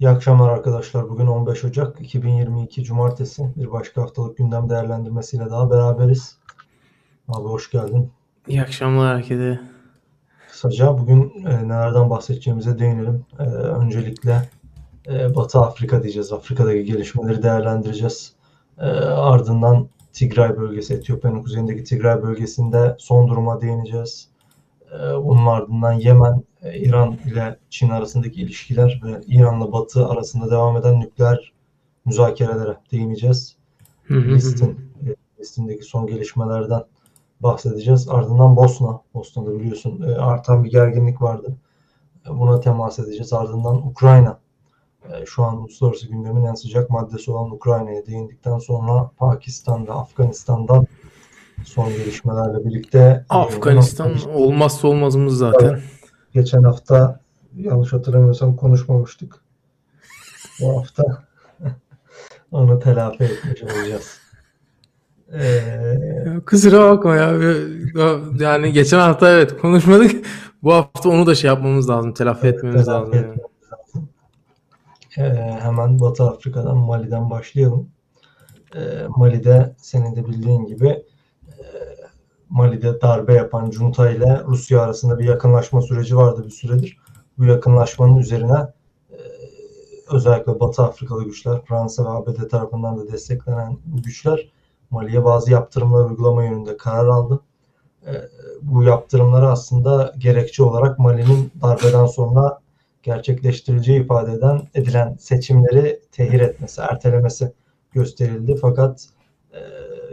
[0.00, 1.08] İyi akşamlar arkadaşlar.
[1.08, 3.52] Bugün 15 Ocak 2022 Cumartesi.
[3.56, 6.36] Bir başka haftalık gündem değerlendirmesiyle daha beraberiz.
[7.28, 8.10] Abi hoş geldin.
[8.48, 9.60] İyi akşamlar herkese.
[10.48, 13.24] Kısaca bugün e, nelerden bahsedeceğimize değinelim.
[13.38, 14.48] E, öncelikle
[15.06, 16.32] e, Batı Afrika diyeceğiz.
[16.32, 18.32] Afrika'daki gelişmeleri değerlendireceğiz.
[18.78, 24.28] E, ardından Tigray bölgesi, Etiyopya'nın kuzeyindeki Tigray bölgesinde son duruma değineceğiz.
[24.94, 30.76] E, bunun ardından Yemen, e, İran ile Çin arasındaki ilişkiler ve İran'la Batı arasında devam
[30.76, 31.52] eden nükleer
[32.04, 33.56] müzakerelere değineceğiz.
[34.10, 36.82] Listin, e, listindeki son gelişmelerden
[37.40, 38.08] bahsedeceğiz.
[38.08, 39.00] Ardından Bosna.
[39.14, 41.56] Bosna'da biliyorsun e, artan bir gerginlik vardı.
[42.28, 43.32] Buna temas edeceğiz.
[43.32, 44.38] Ardından Ukrayna.
[45.26, 50.86] Şu an uluslararası gündemin en sıcak maddesi olan Ukrayna'ya değindikten sonra Pakistan'da, Afganistan'dan
[51.64, 55.80] son gelişmelerle birlikte Afganistan e, olmazsa olmazımız zaten.
[56.32, 57.20] Geçen hafta
[57.56, 59.34] yanlış hatırlamıyorsam konuşmamıştık.
[60.60, 61.04] Bu hafta
[62.52, 64.20] onu telafi etmiş olacağız.
[65.32, 66.40] Ee...
[66.46, 67.32] Kusura bakma ya.
[68.38, 70.26] Yani geçen hafta evet konuşmadık.
[70.62, 72.14] Bu hafta onu da şey yapmamız lazım.
[72.14, 73.14] Telafi evet, etmemiz telafi lazım.
[73.14, 73.40] Yani.
[75.18, 77.88] Ee, hemen Batı Afrika'dan Mali'den başlayalım.
[78.74, 78.80] Ee,
[79.16, 81.04] Mali'de senin de bildiğin gibi e,
[82.50, 86.96] Mali'de darbe yapan junta ile Rusya arasında bir yakınlaşma süreci vardı bir süredir.
[87.38, 88.66] Bu yakınlaşmanın üzerine
[89.10, 89.18] e,
[90.10, 94.52] özellikle Batı Afrikalı güçler, Fransa ve ABD tarafından da desteklenen bu güçler
[94.90, 97.40] Mali'ye bazı yaptırımlar uygulama yönünde karar aldı.
[98.06, 98.12] E,
[98.62, 102.60] bu yaptırımları aslında gerekçe olarak Mali'nin darbeden sonra
[103.02, 107.52] gerçekleştirileceği ifade eden edilen seçimleri tehir etmesi, ertelemesi
[107.92, 108.56] gösterildi.
[108.60, 109.06] Fakat
[109.52, 109.60] e,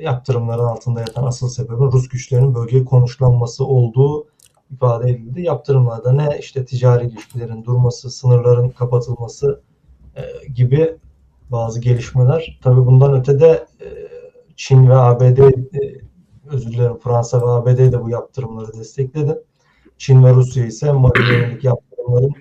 [0.02, 4.28] yaptırımların altında yatan asıl sebebi Rus güçlerinin bölgeye konuşlanması olduğu
[4.72, 5.42] ifade edildi.
[5.42, 9.62] Yaptırımlarda ne işte ticari ilişkilerin durması, sınırların kapatılması
[10.16, 10.98] e, gibi
[11.52, 12.60] bazı gelişmeler.
[12.64, 13.88] Tabii bundan ötede e,
[14.56, 16.02] Çin ve ABD e,
[16.50, 19.40] özür dilerim Fransa ve ABD de bu yaptırımları destekledi.
[19.98, 22.32] Çin ve Rusya ise Mali'ye yaptırımların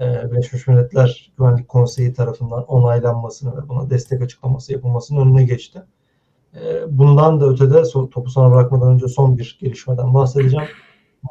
[0.00, 5.82] e, Birleşmiş Milletler Güvenlik Konseyi tarafından onaylanmasını ve buna destek açıklaması yapılmasının önüne geçti.
[6.54, 10.68] E, bundan da ötede topu sana bırakmadan önce son bir gelişmeden bahsedeceğim.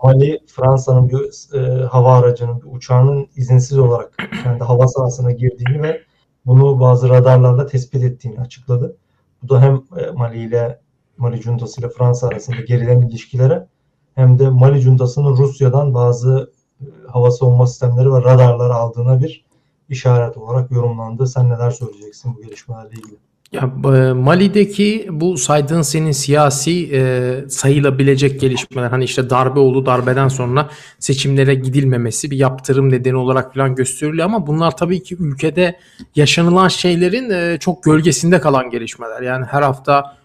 [0.03, 6.01] Mali, Fransa'nın bir e, hava aracının, bir uçağının izinsiz olarak kendi hava sahasına girdiğini ve
[6.45, 8.97] bunu bazı radarlarla tespit ettiğini açıkladı.
[9.44, 10.79] Bu da hem e, Mali ile
[11.17, 13.67] Mali Cuntası ile Fransa arasında gerilen ilişkilere
[14.16, 16.51] hem de Mali Cuntası'nın Rusya'dan bazı
[16.81, 19.45] e, hava savunma sistemleri ve radarları aldığına bir
[19.89, 21.28] işaret olarak yorumlandı.
[21.28, 23.17] Sen neler söyleyeceksin bu gelişmelerle ilgili?
[23.52, 30.28] Ya e, Mali'deki bu saydığın senin siyasi e, sayılabilecek gelişmeler hani işte darbe oldu darbeden
[30.28, 30.69] sonra
[31.00, 35.80] seçimlere gidilmemesi bir yaptırım nedeni olarak falan gösteriliyor ama bunlar tabii ki ülkede
[36.16, 39.22] yaşanılan şeylerin e, çok gölgesinde kalan gelişmeler.
[39.22, 40.18] Yani her hafta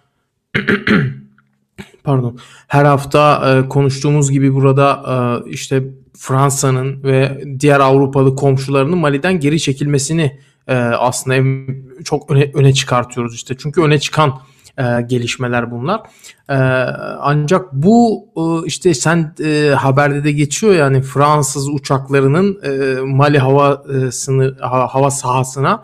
[2.05, 5.03] pardon her hafta e, konuştuğumuz gibi burada
[5.47, 5.83] e, işte
[6.17, 11.73] Fransa'nın ve diğer Avrupalı komşularının Mali'den geri çekilmesini e, aslında
[12.05, 13.55] çok öne, öne çıkartıyoruz işte.
[13.59, 14.41] Çünkü öne çıkan
[14.79, 16.01] e, gelişmeler bunlar.
[16.49, 16.55] E,
[17.21, 23.83] ancak bu e, işte sen e, haberde de geçiyor yani Fransız uçaklarının e, Mali hava
[23.95, 25.83] e, sınır hava, hava sahasına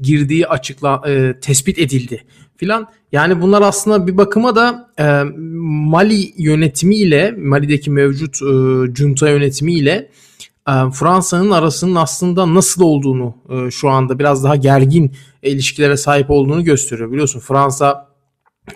[0.00, 2.24] girdiği açıkla e, tespit edildi
[2.56, 2.86] filan.
[3.12, 5.22] Yani bunlar aslında bir bakıma da e,
[5.90, 8.46] Mali yönetimiyle Mali'deki mevcut e,
[8.94, 10.10] junta yönetimiyle ee,
[10.92, 17.12] Fransa'nın arasının aslında nasıl olduğunu e, şu anda biraz daha gergin ilişkilere sahip olduğunu gösteriyor.
[17.12, 18.08] Biliyorsun Fransa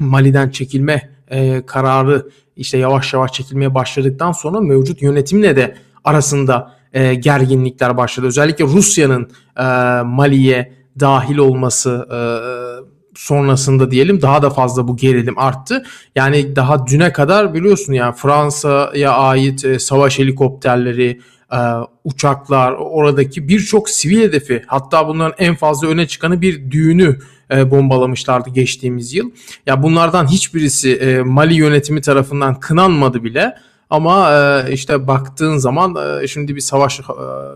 [0.01, 7.15] Mali'den çekilme e, kararı işte yavaş yavaş çekilmeye başladıktan sonra mevcut yönetimle de arasında e,
[7.15, 8.27] gerginlikler başladı.
[8.27, 9.31] Özellikle Rusya'nın
[10.07, 12.09] Mali'ye dahil olması
[13.15, 15.85] sonrasında diyelim daha da fazla bu gerilim arttı.
[16.17, 21.21] Yani daha düne kadar biliyorsun yani Fransa'ya ait savaş helikopterleri,
[21.55, 21.59] e,
[22.05, 27.19] uçaklar, oradaki birçok sivil hedefi hatta bunların en fazla öne çıkanı bir düğünü
[27.51, 29.31] e, bombalamışlardı geçtiğimiz yıl.
[29.67, 33.55] Ya bunlardan hiçbirisi e, Mali yönetimi tarafından kınanmadı bile.
[33.91, 37.03] Ama e, işte baktığın zaman e, şimdi bir savaş e,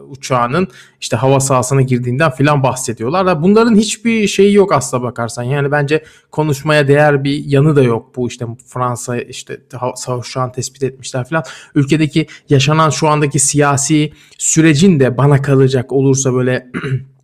[0.08, 0.68] uçağının
[1.00, 3.42] işte hava sahasına girdiğinden filan bahsediyorlar.
[3.42, 5.42] Bunların hiçbir şeyi yok aslına bakarsan.
[5.42, 8.16] Yani bence konuşmaya değer bir yanı da yok.
[8.16, 9.60] Bu işte Fransa işte
[9.96, 11.44] savaş uçağını tespit etmişler filan.
[11.74, 16.66] Ülkedeki yaşanan şu andaki siyasi sürecin de bana kalacak olursa böyle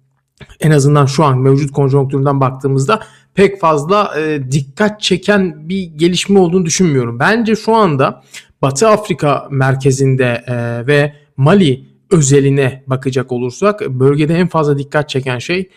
[0.61, 3.01] en azından şu an mevcut konjonktürden baktığımızda
[3.35, 7.19] pek fazla e, dikkat çeken bir gelişme olduğunu düşünmüyorum.
[7.19, 8.23] Bence şu anda
[8.65, 15.71] Batı Afrika merkezinde e, ve Mali özeline bakacak olursak bölgede en fazla dikkat çeken şey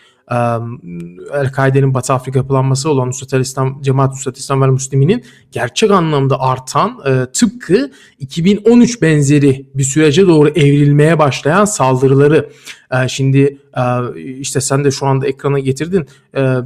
[1.32, 6.98] El-Kaide'nin Batı Afrika yapılanması olan Nusret İslam, Cemaat Nusret İslam ve Müslümin'in gerçek anlamda artan
[7.06, 12.50] e, tıpkı 2013 benzeri bir sürece doğru evrilmeye başlayan saldırıları.
[12.92, 13.82] E, şimdi e,
[14.20, 16.06] işte sen de şu anda ekrana getirdin.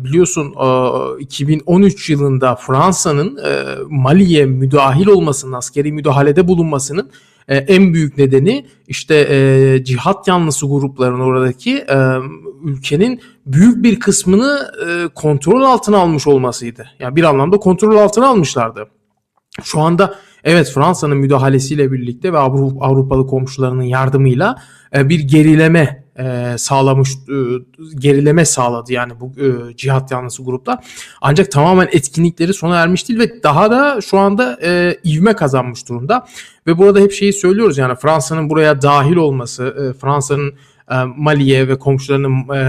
[0.05, 0.55] Biliyorsun
[1.19, 3.39] e, 2013 yılında Fransa'nın
[3.89, 7.11] Mali'ye müdahil olmasının, askeri müdahalede bulunmasının
[7.49, 11.97] e, en büyük nedeni işte e, cihat yanlısı grupların oradaki e,
[12.65, 16.87] ülkenin büyük bir kısmını e, kontrol altına almış olmasıydı.
[16.99, 18.89] Yani bir anlamda kontrol altına almışlardı.
[19.63, 24.57] Şu anda evet Fransa'nın müdahalesiyle birlikte ve Avrupalı komşularının yardımıyla
[24.97, 27.37] e, bir gerileme e, sağlamış e,
[27.99, 30.85] gerileme sağladı yani bu e, cihat yanlısı gruplar.
[31.21, 36.27] Ancak tamamen etkinlikleri sona ermiş değil ve daha da şu anda e, ivme kazanmış durumda.
[36.67, 40.55] Ve burada hep şeyi söylüyoruz yani Fransa'nın buraya dahil olması, e, Fransa'nın
[40.91, 42.63] e, Mali'ye ve komşularının e,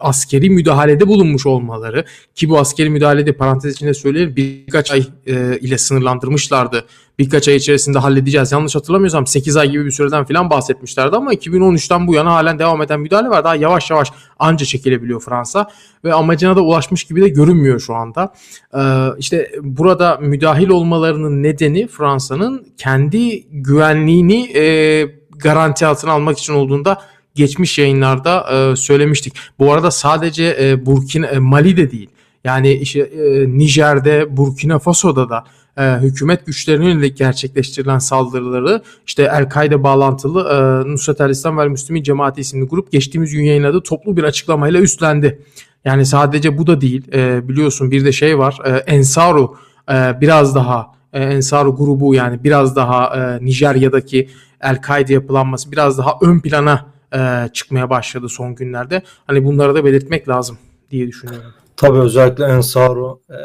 [0.00, 2.04] askeri müdahalede bulunmuş olmaları
[2.34, 6.84] ki bu askeri müdahalede parantez içinde söyleyelim birkaç ay e, ile sınırlandırmışlardı.
[7.18, 8.52] Birkaç ay içerisinde halledeceğiz.
[8.52, 12.82] Yanlış hatırlamıyorsam 8 ay gibi bir süreden falan bahsetmişlerdi ama 2013'ten bu yana halen devam
[12.82, 13.44] eden müdahale var.
[13.44, 15.66] Daha yavaş yavaş anca çekilebiliyor Fransa
[16.04, 18.34] ve amacına da ulaşmış gibi de görünmüyor şu anda.
[18.74, 18.78] Ee,
[19.18, 25.04] işte burada müdahil olmalarının nedeni Fransa'nın kendi güvenliğini e,
[25.38, 27.00] garanti altına almak için olduğunda
[27.34, 29.34] geçmiş yayınlarda e, söylemiştik.
[29.58, 32.10] Bu arada sadece e, Burkina e, Mali'de değil.
[32.44, 35.44] Yani işte e, Nijer'de, Burkina Faso'da da
[35.78, 42.40] e, hükümet güçlerine yönelik gerçekleştirilen saldırıları işte El-Kaide bağlantılı e, Nusret el-İslam ve Müslümin Cemaati
[42.40, 45.42] isimli grup geçtiğimiz gün yayınladığı toplu bir açıklamayla üstlendi.
[45.84, 47.12] Yani sadece bu da değil.
[47.12, 48.58] E, biliyorsun bir de şey var.
[48.64, 49.56] E, Ensaru
[49.90, 54.28] e, biraz daha e, Ensaru grubu yani biraz daha e, Nijerya'daki
[54.60, 59.02] El-Kaide yapılanması biraz daha ön plana e, çıkmaya başladı son günlerde.
[59.26, 60.58] Hani bunları da belirtmek lazım
[60.90, 61.52] diye düşünüyorum.
[61.76, 63.36] Tabii özellikle Ensaru e,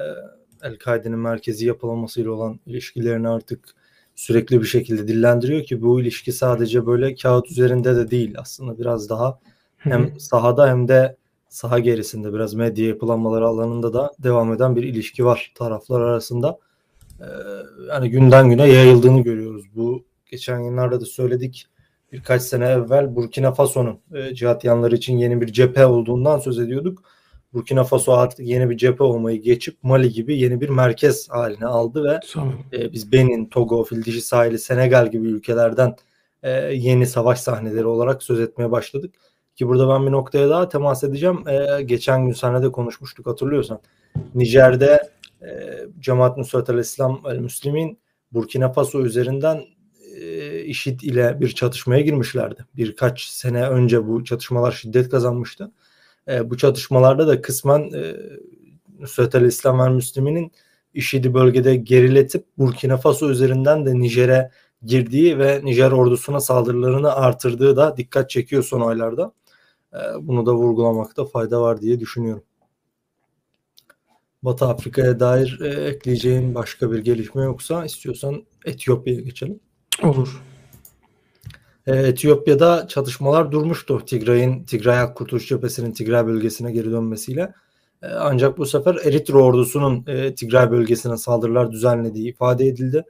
[0.68, 3.60] El-Kaide'nin merkezi yapılanmasıyla olan ilişkilerini artık
[4.16, 9.10] sürekli bir şekilde dillendiriyor ki bu ilişki sadece böyle kağıt üzerinde de değil aslında biraz
[9.10, 9.40] daha
[9.78, 11.18] hem sahada hem de
[11.50, 16.60] saha gerisinde biraz medya yapılanmaları alanında da devam eden bir ilişki var taraflar arasında.
[17.20, 17.26] Ee,
[17.90, 19.66] yani günden güne yayıldığını görüyoruz.
[19.76, 21.68] Bu geçen yıllarda da söyledik
[22.14, 27.04] birkaç sene evvel Burkina Faso'nun e, cihat yanları için yeni bir cephe olduğundan söz ediyorduk.
[27.54, 32.04] Burkina Faso artık yeni bir cephe olmayı geçip Mali gibi yeni bir merkez haline aldı
[32.04, 32.20] ve
[32.78, 35.96] e, biz Benin, Togo, Fildişi sahili, Senegal gibi ülkelerden
[36.44, 39.16] e, yeni savaş sahneleri olarak söz etmeye başladık.
[39.56, 41.48] Ki burada ben bir noktaya daha temas edeceğim.
[41.48, 43.80] E, geçen gün sahnede konuşmuştuk hatırlıyorsan.
[44.36, 45.10] Nijer'de
[45.42, 45.48] e,
[46.00, 48.00] Cemaat Nusrat el-İslam el-Müslimin
[48.32, 49.62] Burkina Faso üzerinden
[50.66, 52.66] IŞİD ile bir çatışmaya girmişlerdi.
[52.76, 55.72] Birkaç sene önce bu çatışmalar şiddet kazanmıştı.
[56.28, 58.16] E, bu çatışmalarda da kısmen e,
[59.00, 60.52] Nusret İslam ve Müslümin'in
[60.94, 64.52] IŞİD'i bölgede geriletip Burkina Faso üzerinden de Nijer'e
[64.86, 69.34] girdiği ve Nijer ordusuna saldırılarını artırdığı da dikkat çekiyor son aylarda.
[69.94, 72.44] E, bunu da vurgulamakta fayda var diye düşünüyorum.
[74.44, 79.60] Batı Afrika'ya dair e, ekleyeceğin başka bir gelişme yoksa istiyorsan Etiyopya'ya geçelim.
[80.02, 80.42] Olur.
[81.88, 87.54] Ee, Etiyopya'da çatışmalar durmuştu Tigray'ın Tigray Halk Kurtuluş Cephesi'nin Tigray bölgesine geri dönmesiyle.
[88.02, 93.04] Ee, ancak bu sefer Eritre ordusunun e, Tigray bölgesine saldırılar düzenlediği ifade edildi.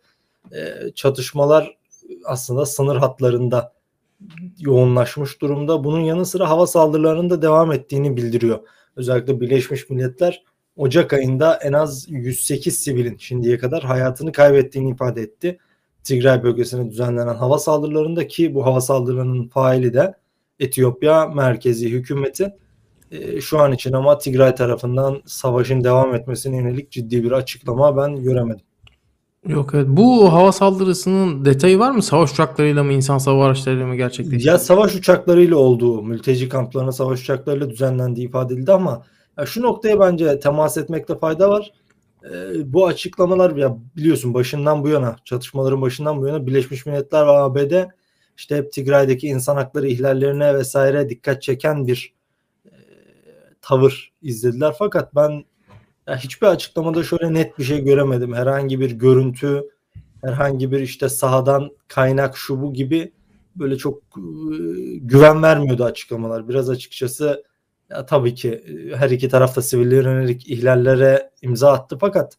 [0.52, 1.78] Ee, çatışmalar
[2.26, 3.74] aslında sınır hatlarında
[4.60, 5.84] yoğunlaşmış durumda.
[5.84, 8.60] Bunun yanı sıra hava saldırılarının da devam ettiğini bildiriyor.
[8.96, 10.44] Özellikle Birleşmiş Milletler
[10.76, 15.60] Ocak ayında en az 108 sivilin şimdiye kadar hayatını kaybettiğini ifade etti.
[16.04, 20.14] Tigray bölgesine düzenlenen hava saldırılarında ki bu hava saldırılarının faili de
[20.60, 22.54] Etiyopya merkezi hükümeti
[23.12, 28.24] e, şu an için ama Tigray tarafından savaşın devam etmesine yönelik ciddi bir açıklama ben
[28.24, 28.66] göremedim.
[29.48, 29.88] Yok evet.
[29.90, 32.04] Bu hava saldırısının detayı var mı?
[32.04, 34.48] Savaş uçaklarıyla mı, insan hava araçlarıyla mı gerçekleşti?
[34.48, 39.04] Ya savaş uçaklarıyla olduğu, mülteci kamplarına savaş uçaklarıyla düzenlendiği ifade edildi ama
[39.38, 41.72] ya şu noktaya bence temas etmekte fayda var
[42.32, 47.32] e, bu açıklamalar ya biliyorsun başından bu yana çatışmaların başından bu yana Birleşmiş Milletler ve
[47.32, 47.90] ABD
[48.38, 52.14] işte hep Tigray'daki insan hakları ihlallerine vesaire dikkat çeken bir
[52.66, 52.72] e,
[53.62, 54.76] tavır izlediler.
[54.80, 55.46] Fakat ben
[56.08, 58.34] ya hiçbir açıklamada şöyle net bir şey göremedim.
[58.34, 59.64] Herhangi bir görüntü,
[60.22, 63.12] herhangi bir işte sahadan kaynak şu bu gibi
[63.56, 64.24] böyle çok e,
[64.98, 66.50] güven vermiyordu açıklamalar.
[66.50, 67.44] Biraz açıkçası
[67.94, 72.38] ya tabii ki e, her iki tarafta sivillere yönelik ihlallere imza attı fakat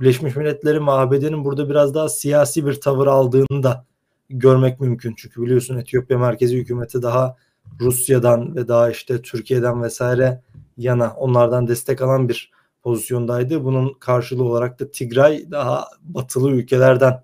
[0.00, 3.84] Birleşmiş Milletler'in ve ABD'nin burada biraz daha siyasi bir tavır aldığını da
[4.30, 5.14] görmek mümkün.
[5.16, 7.36] Çünkü biliyorsun Etiyopya merkezi hükümeti daha
[7.80, 10.42] Rusya'dan ve daha işte Türkiye'den vesaire
[10.76, 12.50] yana onlardan destek alan bir
[12.82, 13.64] pozisyondaydı.
[13.64, 17.22] Bunun karşılığı olarak da Tigray daha batılı ülkelerden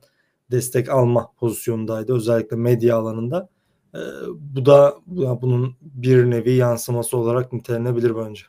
[0.51, 3.49] destek alma pozisyondaydı özellikle medya alanında.
[3.95, 3.99] Ee,
[4.39, 4.95] bu da
[5.43, 8.43] bunun bir nevi yansıması olarak nitelenebilir bence.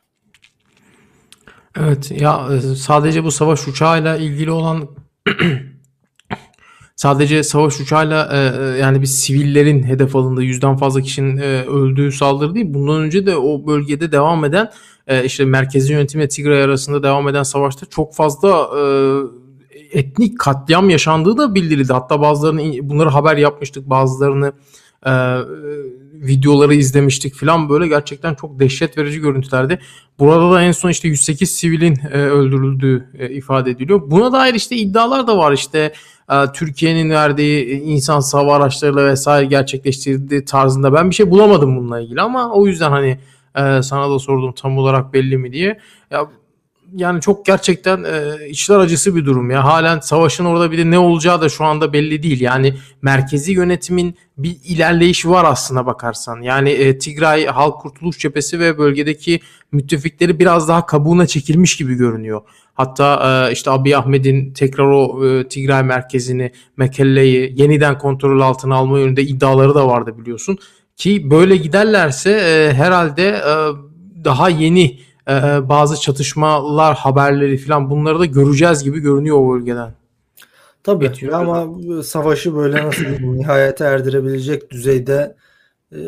[1.80, 4.88] Evet ya e, sadece bu savaş uçağıyla ilgili olan
[6.96, 12.12] sadece savaş uçağıyla e, e, yani bir sivillerin hedef alındığı yüzden fazla kişinin e, öldüğü
[12.12, 12.66] saldırı değil.
[12.68, 14.70] Bundan önce de o bölgede devam eden
[15.24, 18.68] işte merkezi yönetim ve Tigray arasında devam eden savaşta çok fazla
[19.92, 21.92] etnik katliam yaşandığı da bildirildi.
[21.92, 24.52] Hatta bazılarını bunları haber yapmıştık bazılarını
[25.06, 25.12] e,
[26.14, 29.78] videoları izlemiştik falan böyle gerçekten çok dehşet verici görüntülerdi.
[30.18, 34.10] Burada da en son işte 108 sivilin e, öldürüldüğü e, ifade ediliyor.
[34.10, 35.92] Buna dair işte iddialar da var işte
[36.30, 42.20] e, Türkiye'nin verdiği insan hava araçlarıyla vesaire gerçekleştirdiği tarzında ben bir şey bulamadım bununla ilgili
[42.20, 43.18] ama o yüzden hani
[43.56, 45.78] e, sana da sordum tam olarak belli mi diye.
[46.10, 46.26] Ya
[46.94, 49.64] yani çok gerçekten e, içler acısı bir durum ya.
[49.64, 52.40] Halen savaşın orada bir de ne olacağı da şu anda belli değil.
[52.40, 56.40] Yani merkezi yönetimin bir ilerleyişi var aslına bakarsan.
[56.40, 59.40] Yani e, Tigray Halk Kurtuluş Cephesi ve bölgedeki
[59.72, 62.42] müttefikleri biraz daha kabuğuna çekilmiş gibi görünüyor.
[62.74, 68.98] Hatta e, işte Abiy Ahmet'in tekrar o e, Tigray merkezini, Mekelle'yi yeniden kontrol altına alma
[68.98, 70.58] yönünde iddiaları da vardı biliyorsun.
[70.96, 73.54] Ki böyle giderlerse e, herhalde e,
[74.24, 79.94] daha yeni e, bazı çatışmalar haberleri falan bunları da göreceğiz gibi görünüyor o bölgeden.
[80.82, 81.68] Tabii Getiriyor ama
[82.02, 85.36] savaşı böyle nasıl nihayete erdirebilecek düzeyde
[85.92, 85.98] e,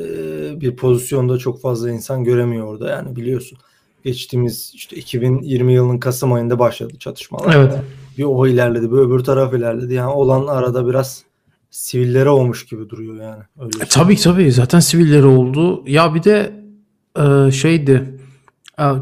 [0.61, 3.59] bir pozisyonda çok fazla insan göremiyor orada yani biliyorsun.
[4.05, 7.55] Geçtiğimiz işte 2020 yılının Kasım ayında başladı çatışmalar.
[7.55, 7.75] Evet.
[8.19, 9.95] Bir o ilerledi, bir öbür taraf ilerledi.
[9.95, 11.25] Yani olan arada biraz
[11.71, 13.43] sivillere olmuş gibi duruyor yani.
[13.61, 15.83] Öyle e, tabii tabii zaten sivilleri oldu.
[15.87, 16.53] Ya bir de
[17.19, 18.16] e, şeydi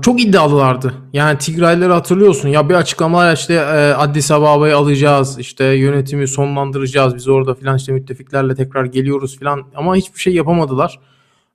[0.02, 0.94] çok iddialılardı.
[1.12, 2.48] Yani Tigrayları hatırlıyorsun.
[2.48, 5.38] Ya bir açıklamalar işte e, Addis Ababa'yı alacağız.
[5.38, 7.14] işte yönetimi sonlandıracağız.
[7.14, 9.62] Biz orada filan işte müttefiklerle tekrar geliyoruz filan.
[9.74, 11.00] Ama hiçbir şey yapamadılar.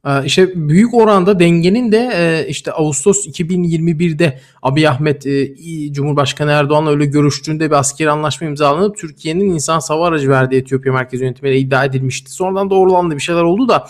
[0.05, 6.89] Ee, işte büyük oranda dengenin de e, işte Ağustos 2021'de Abiy Ahmet e, Cumhurbaşkanı Erdoğan'la
[6.89, 11.85] öyle görüştüğünde bir askeri anlaşma imzalanıp Türkiye'nin insan sava aracı verdiği Etiyopya merkezi yönetimiyle iddia
[11.85, 12.31] edilmişti.
[12.31, 13.87] Sonradan doğrulandı bir şeyler oldu da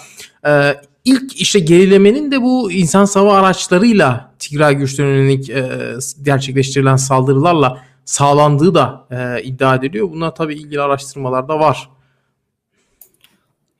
[1.06, 8.74] ilk işte gerilemenin de bu insan sava araçlarıyla Tigray güçlerine yönelik e, gerçekleştirilen saldırılarla sağlandığı
[8.74, 10.12] da e, iddia ediliyor.
[10.12, 11.90] Bunlar tabii ilgili araştırmalar da var.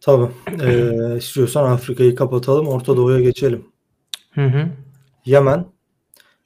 [0.02, 0.32] Tabii.
[0.64, 2.68] Ee, istiyorsan Afrika'yı kapatalım.
[2.68, 3.66] Orta Doğu'ya geçelim.
[4.32, 4.68] Hı hı.
[5.26, 5.66] Yemen.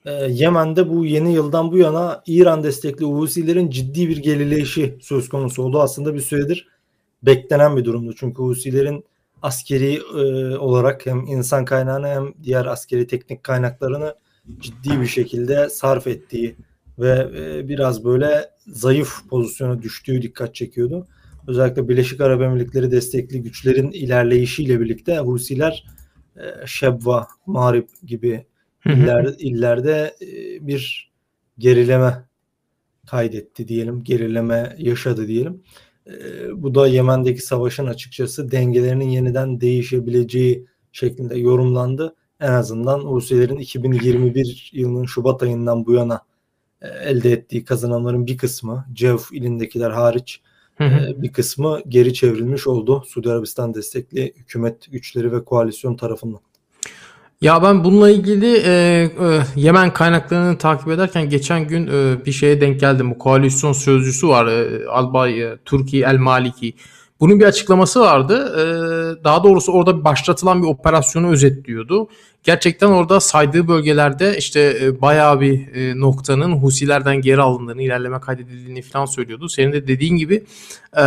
[0.05, 5.63] Ee, Yemen'de bu yeni yıldan bu yana İran destekli Husilerin ciddi bir gerileyişi söz konusu
[5.63, 5.81] oldu.
[5.81, 6.67] Aslında bir süredir
[7.23, 8.13] beklenen bir durumdu.
[8.17, 9.05] Çünkü Husilerin
[9.43, 14.15] askeri e, olarak hem insan kaynağını hem diğer askeri teknik kaynaklarını
[14.59, 16.55] ciddi bir şekilde sarf ettiği
[16.99, 21.07] ve e, biraz böyle zayıf pozisyona düştüğü dikkat çekiyordu.
[21.47, 25.85] Özellikle Birleşik Arap Emirlikleri destekli güçlerin ilerleyişiyle birlikte Husiler
[26.37, 28.45] e, Şebva, Marib gibi
[28.85, 30.27] iller, illerde e,
[30.67, 31.11] bir
[31.57, 32.25] gerileme
[33.07, 35.63] kaydetti diyelim, gerileme yaşadı diyelim.
[36.07, 42.15] Ee, bu da Yemen'deki savaşın açıkçası dengelerinin yeniden değişebileceği şeklinde yorumlandı.
[42.39, 46.21] En azından Husilerin 2021 yılının Şubat ayından bu yana
[46.81, 50.41] e, elde ettiği kazanımların bir kısmı Cevf ilindekiler hariç
[50.81, 53.03] e, bir kısmı geri çevrilmiş oldu.
[53.07, 56.41] Suudi Arabistan destekli hükümet güçleri ve koalisyon tarafından.
[57.43, 59.09] Ya ben bununla ilgili e, e,
[59.55, 63.11] Yemen kaynaklarını takip ederken geçen gün e, bir şeye denk geldim.
[63.11, 64.47] Bu koalisyon sözcüsü var.
[64.47, 66.73] E, Albay e, Türkiye El Maliki.
[67.19, 68.53] Bunun bir açıklaması vardı.
[68.59, 68.63] E,
[69.23, 72.07] daha doğrusu orada başlatılan bir operasyonu özetliyordu.
[72.43, 78.81] Gerçekten orada saydığı bölgelerde işte e, bayağı bir e, noktanın Husilerden geri alındığını, ilerleme kaydedildiğini
[78.81, 79.49] falan söylüyordu.
[79.49, 80.43] Senin de dediğin gibi
[80.97, 81.03] e,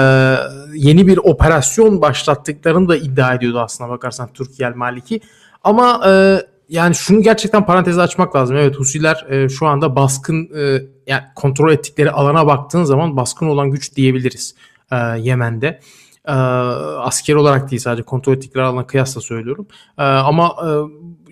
[0.74, 5.20] yeni bir operasyon başlattıklarını da iddia ediyordu aslına bakarsan Türkiye El Maliki.
[5.66, 8.56] Ama e, yani şunu gerçekten parantezi açmak lazım.
[8.56, 13.70] Evet Husiler e, şu anda baskın e, yani kontrol ettikleri alana baktığın zaman baskın olan
[13.70, 14.54] güç diyebiliriz
[14.92, 15.80] e, Yemen'de.
[16.24, 19.66] E, asker olarak değil sadece kontrol ettikleri alana kıyasla söylüyorum.
[19.98, 20.68] E, ama e,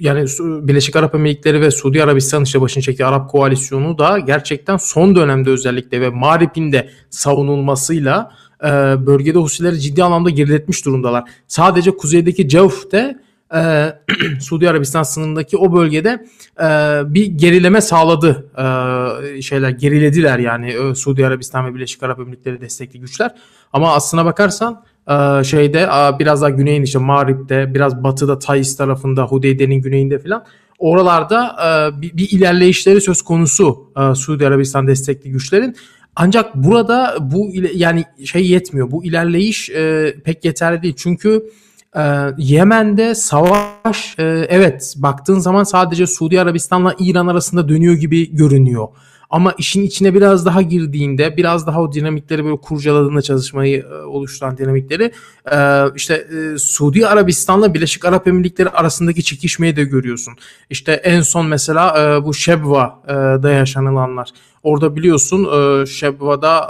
[0.00, 5.16] yani Birleşik Arap Emirlikleri ve Suudi Arabistan işte başını çektiği Arap koalisyonu da gerçekten son
[5.16, 8.32] dönemde özellikle ve Marip'in de savunulmasıyla
[8.64, 8.68] e,
[9.06, 11.24] bölgede Husileri ciddi anlamda geriletmiş durumdalar.
[11.48, 13.24] Sadece kuzeydeki Cevf'te
[13.54, 13.92] e,
[14.40, 16.26] Suudi Arabistan sınırındaki o bölgede
[16.60, 16.66] e,
[17.14, 18.46] bir gerileme sağladı
[19.36, 23.34] e, şeyler gerilediler yani e, Suudi Arabistan ve Birleşik Arap Emirlikleri destekli güçler
[23.72, 29.22] ama aslına bakarsan e, şeyde e, biraz daha güneyin işte Mağrib'de biraz batıda Tayis tarafında
[29.24, 30.44] Hudeyde'nin güneyinde filan
[30.78, 35.76] oralarda e, bir, bir ilerleyişleri söz konusu e, Suudi Arabistan destekli güçlerin.
[36.16, 38.90] Ancak burada bu yani şey yetmiyor.
[38.90, 40.94] Bu ilerleyiş e, pek yeterli değil.
[40.96, 41.42] Çünkü
[41.96, 42.02] e,
[42.38, 48.88] Yemen'de savaş e, evet baktığın zaman sadece Suudi Arabistan'la İran arasında dönüyor gibi görünüyor.
[49.30, 54.58] Ama işin içine biraz daha girdiğinde, biraz daha o dinamikleri böyle kurcaladığında çalışmayı e, oluşturan
[54.58, 55.12] dinamikleri
[55.52, 60.34] e, işte e, Suudi Arabistan'la Birleşik Arap Emirlikleri arasındaki çekişmeyi de görüyorsun.
[60.70, 64.28] İşte en son mesela e, bu Şebva'da yaşanılanlar.
[64.62, 66.60] Orada biliyorsun e, Şebva'da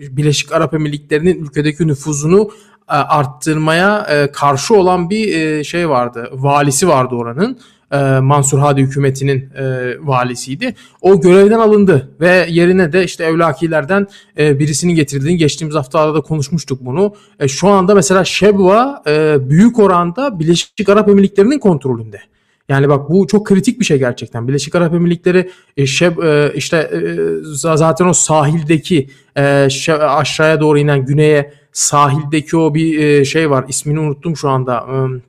[0.00, 6.28] e, Birleşik Arap Emirlikleri'nin ülkedeki nüfuzunu e, arttırmaya e, karşı olan bir e, şey vardı.
[6.32, 7.58] Valisi vardı oranın.
[8.20, 9.50] Mansur Hadi hükümetinin
[10.00, 10.74] valisiydi.
[11.00, 14.06] O görevden alındı ve yerine de işte evlakilerden
[14.38, 17.14] birisinin getirildiğini geçtiğimiz haftalarda konuşmuştuk bunu.
[17.48, 19.02] Şu anda mesela Şebva
[19.40, 22.20] büyük oranda Birleşik Arap Emirlikleri'nin kontrolünde.
[22.68, 24.48] Yani bak bu çok kritik bir şey gerçekten.
[24.48, 25.50] Birleşik Arap Emirlikleri
[25.86, 26.16] şeb,
[26.54, 26.90] işte
[27.54, 29.08] zaten o sahildeki
[30.00, 33.64] aşağıya doğru inen güneye sahildeki o bir e, şey var.
[33.68, 34.76] İsmini unuttum şu anda.
[34.76, 35.22] E,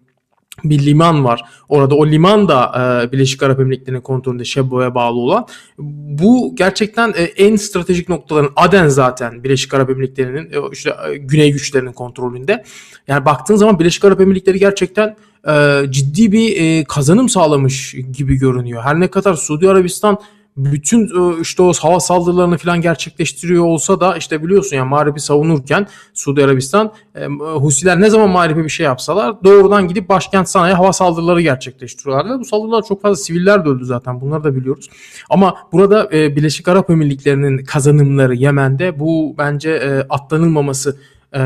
[0.63, 1.41] bir liman var.
[1.69, 2.71] Orada o liman da
[3.03, 5.47] e, Birleşik Arap Emirlikleri'nin kontrolünde Şebbo'ya bağlı olan.
[5.77, 11.51] Bu gerçekten e, en stratejik noktaların Aden zaten Birleşik Arap Emirlikleri'nin e, işte e, güney
[11.51, 12.63] güçlerinin kontrolünde.
[13.07, 15.15] Yani baktığın zaman Birleşik Arap Emirlikleri gerçekten
[15.47, 18.83] e, ciddi bir e, kazanım sağlamış gibi görünüyor.
[18.83, 20.17] Her ne kadar Suudi Arabistan
[20.57, 25.88] bütün e, işte o hava saldırılarını falan gerçekleştiriyor olsa da işte biliyorsun ya Mağrib'i savunurken
[26.13, 30.93] Suudi Arabistan e, Husiler ne zaman Mağrib'e bir şey yapsalar doğrudan gidip başkent Sana'ya hava
[30.93, 32.39] saldırıları gerçekleştiriyorlardı.
[32.39, 34.89] Bu saldırılar çok fazla siviller de öldü zaten bunları da biliyoruz.
[35.29, 40.98] Ama burada e, Birleşik Arap Emirlikleri'nin kazanımları Yemen'de bu bence e, atlanılmaması
[41.33, 41.39] e,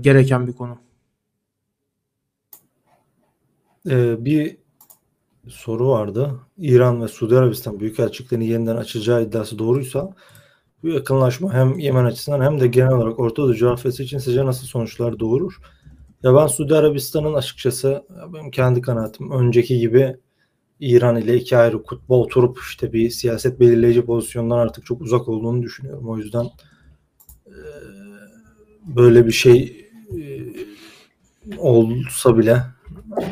[0.00, 0.78] gereken bir konu.
[4.18, 4.56] Bir
[5.48, 6.40] soru vardı.
[6.58, 10.10] İran ve Suudi Arabistan büyükelçiliklerini yeniden açacağı iddiası doğruysa
[10.82, 14.66] bu yakınlaşma hem Yemen açısından hem de genel olarak Orta Doğu coğrafyası için sizce nasıl
[14.66, 15.60] sonuçlar doğurur?
[16.22, 18.04] Ya ben Suudi Arabistan'ın açıkçası
[18.34, 20.16] benim kendi kanaatim önceki gibi
[20.80, 25.62] İran ile iki ayrı kutba oturup işte bir siyaset belirleyici pozisyondan artık çok uzak olduğunu
[25.62, 26.08] düşünüyorum.
[26.08, 26.46] O yüzden
[28.96, 29.86] böyle bir şey
[31.58, 32.62] olsa bile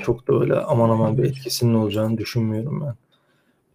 [0.02, 2.94] çok da öyle aman aman bir etkisinin olacağını düşünmüyorum ben.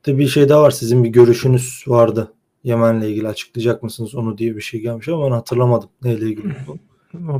[0.04, 0.72] Tabii bir şey daha var.
[0.72, 2.34] Sizin bir görüşünüz vardı.
[2.64, 5.90] Yemen'le ilgili açıklayacak mısınız onu diye bir şey gelmiş ama ben hatırlamadım.
[6.04, 6.78] Neyle ilgili bu?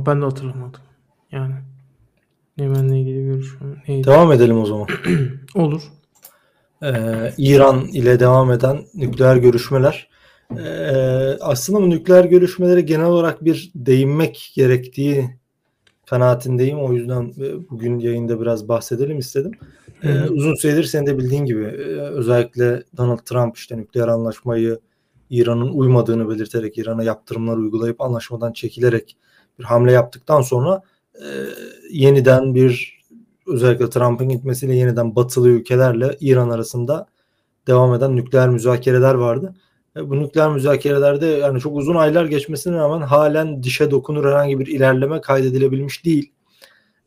[0.06, 0.80] Ben de hatırlamadım.
[1.32, 1.54] Yani
[2.56, 4.06] Yemen'le ilgili görüşüm neydi?
[4.06, 4.86] Devam edelim o zaman.
[5.54, 5.82] Olur.
[6.82, 10.10] Ee, İran ile devam eden nükleer görüşmeler.
[10.58, 15.39] Ee, aslında bu nükleer görüşmelere genel olarak bir değinmek gerektiği
[16.10, 16.78] kanaatindeyim.
[16.78, 19.52] O yüzden e, bugün yayında biraz bahsedelim istedim.
[20.02, 24.78] Ee, uzun süredir senin de bildiğin gibi e, özellikle Donald Trump işte nükleer anlaşmayı
[25.30, 29.16] İran'ın uymadığını belirterek İran'a yaptırımlar uygulayıp anlaşmadan çekilerek
[29.58, 30.82] bir hamle yaptıktan sonra
[31.14, 31.26] e,
[31.90, 33.00] yeniden bir
[33.46, 37.06] özellikle Trump'ın gitmesiyle yeniden batılı ülkelerle İran arasında
[37.66, 39.54] devam eden nükleer müzakereler vardı.
[40.00, 44.66] E, bu nükleer müzakerelerde yani çok uzun aylar geçmesine rağmen halen dişe dokunur herhangi bir
[44.66, 46.32] ilerleme kaydedilebilmiş değil.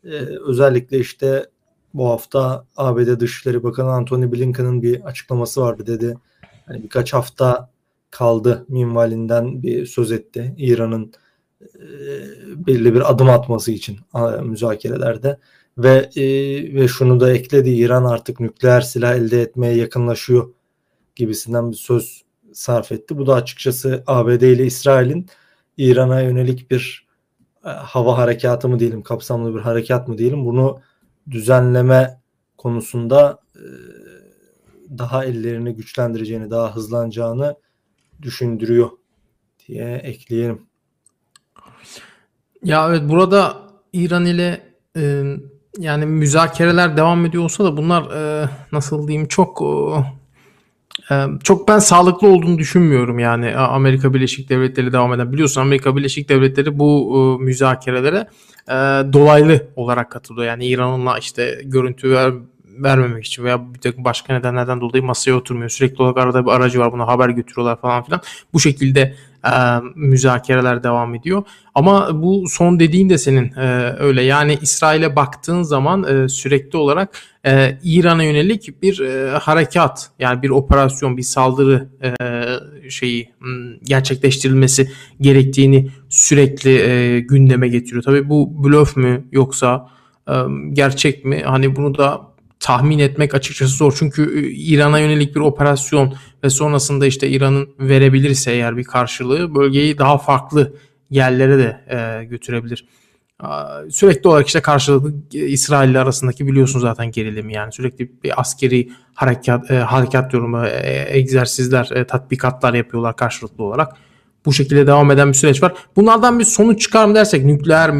[0.03, 0.09] Ee,
[0.47, 1.49] özellikle işte
[1.93, 6.17] bu hafta ABD Dışişleri Bakanı Antony Blinken'ın bir açıklaması vardı dedi.
[6.65, 7.69] Hani birkaç hafta
[8.11, 10.55] kaldı minvalinden bir söz etti.
[10.57, 11.13] İran'ın
[11.61, 11.85] e,
[12.67, 13.99] belli bir adım atması için
[14.43, 15.37] müzakerelerde
[15.77, 16.23] ve e,
[16.75, 20.53] ve şunu da ekledi İran artık nükleer silah elde etmeye yakınlaşıyor
[21.15, 22.23] gibisinden bir söz
[22.53, 23.17] sarf etti.
[23.17, 25.27] Bu da açıkçası ABD ile İsrail'in
[25.77, 27.07] İran'a yönelik bir
[27.65, 30.79] e, hava harekatı mı diyelim, kapsamlı bir harekat mı diyelim bunu
[31.31, 32.21] düzenleme
[32.57, 33.63] konusunda e,
[34.97, 37.55] daha ellerini güçlendireceğini, daha hızlanacağını
[38.21, 38.89] düşündürüyor
[39.67, 40.61] diye ekleyelim.
[42.63, 43.57] Ya evet burada
[43.93, 44.61] İran ile
[44.97, 45.23] e,
[45.77, 49.67] yani müzakereler devam ediyor olsa da bunlar e, nasıl diyeyim çok e,
[51.43, 55.33] çok ben sağlıklı olduğunu düşünmüyorum yani Amerika Birleşik Devletleri devam eden.
[55.33, 58.27] Biliyorsun Amerika Birleşik Devletleri bu müzakerelere
[59.13, 60.47] dolaylı olarak katılıyor.
[60.47, 62.09] Yani İran'la işte görüntü
[62.77, 65.69] vermemek için veya bir takım başka nedenlerden dolayı masaya oturmuyor.
[65.69, 68.21] Sürekli olarak arada bir aracı var buna haber götürüyorlar falan filan.
[68.53, 69.51] Bu şekilde e,
[69.95, 71.43] müzakereler devam ediyor.
[71.75, 74.21] Ama bu son dediğin de senin e, öyle.
[74.21, 77.09] Yani İsrail'e baktığın zaman e, sürekli olarak
[77.45, 83.33] e, İran'a yönelik bir e, harekat yani bir operasyon bir saldırı e, şeyi
[83.83, 88.03] gerçekleştirilmesi gerektiğini sürekli e, gündeme getiriyor.
[88.03, 89.89] Tabii bu blöf mü yoksa
[90.29, 90.33] e,
[90.73, 91.41] gerçek mi?
[91.45, 92.32] Hani bunu da
[92.63, 93.95] tahmin etmek açıkçası zor.
[93.99, 100.17] Çünkü İran'a yönelik bir operasyon ve sonrasında işte İran'ın verebilirse eğer bir karşılığı bölgeyi daha
[100.17, 100.73] farklı
[101.09, 102.85] yerlere de e, götürebilir.
[103.89, 109.71] Sürekli olarak işte karşılıklı İsrail ile arasındaki biliyorsun zaten gerilimi yani sürekli bir askeri harekat
[109.71, 113.97] e, harekat diyorum e, egzersizler, e, tatbikatlar yapıyorlar karşılıklı olarak.
[114.45, 115.73] Bu şekilde devam eden bir süreç var.
[115.95, 117.91] Bunlardan bir sonuç çıkar mı dersek nükleer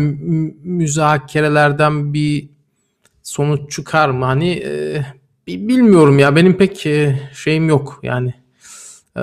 [0.63, 2.52] müzakerelerden bir
[3.23, 4.25] sonuç çıkar mı?
[4.25, 5.05] Hani e,
[5.47, 8.33] bilmiyorum ya benim pek e, şeyim yok yani
[9.17, 9.21] e,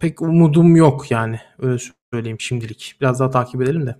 [0.00, 1.78] pek umudum yok yani öyle
[2.12, 2.94] söyleyeyim şimdilik.
[3.00, 3.96] Biraz daha takip edelim de.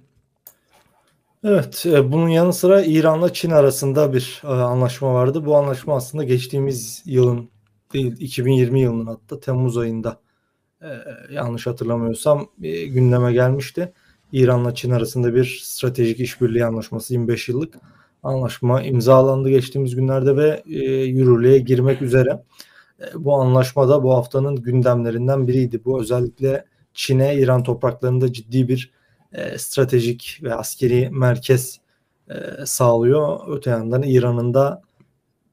[1.44, 5.46] Evet, e, bunun yanı sıra İran'la Çin arasında bir e, anlaşma vardı.
[5.46, 7.48] Bu anlaşma aslında geçtiğimiz yılın
[7.92, 10.20] değil 2020 yılının hatta Temmuz ayında
[10.82, 10.88] e,
[11.30, 12.46] yanlış hatırlamıyorsam
[12.88, 13.92] gündeme gelmişti.
[14.32, 17.74] İran'la Çin arasında bir stratejik işbirliği anlaşması 25 yıllık
[18.26, 20.62] anlaşma imzalandı geçtiğimiz günlerde ve
[21.06, 22.42] yürürlüğe girmek üzere.
[23.14, 25.84] Bu anlaşma da bu haftanın gündemlerinden biriydi.
[25.84, 28.92] Bu özellikle Çin'e İran topraklarında ciddi bir
[29.32, 31.80] e, stratejik ve askeri merkez
[32.30, 32.34] e,
[32.66, 33.38] sağlıyor.
[33.48, 34.82] Öte yandan İran'ın da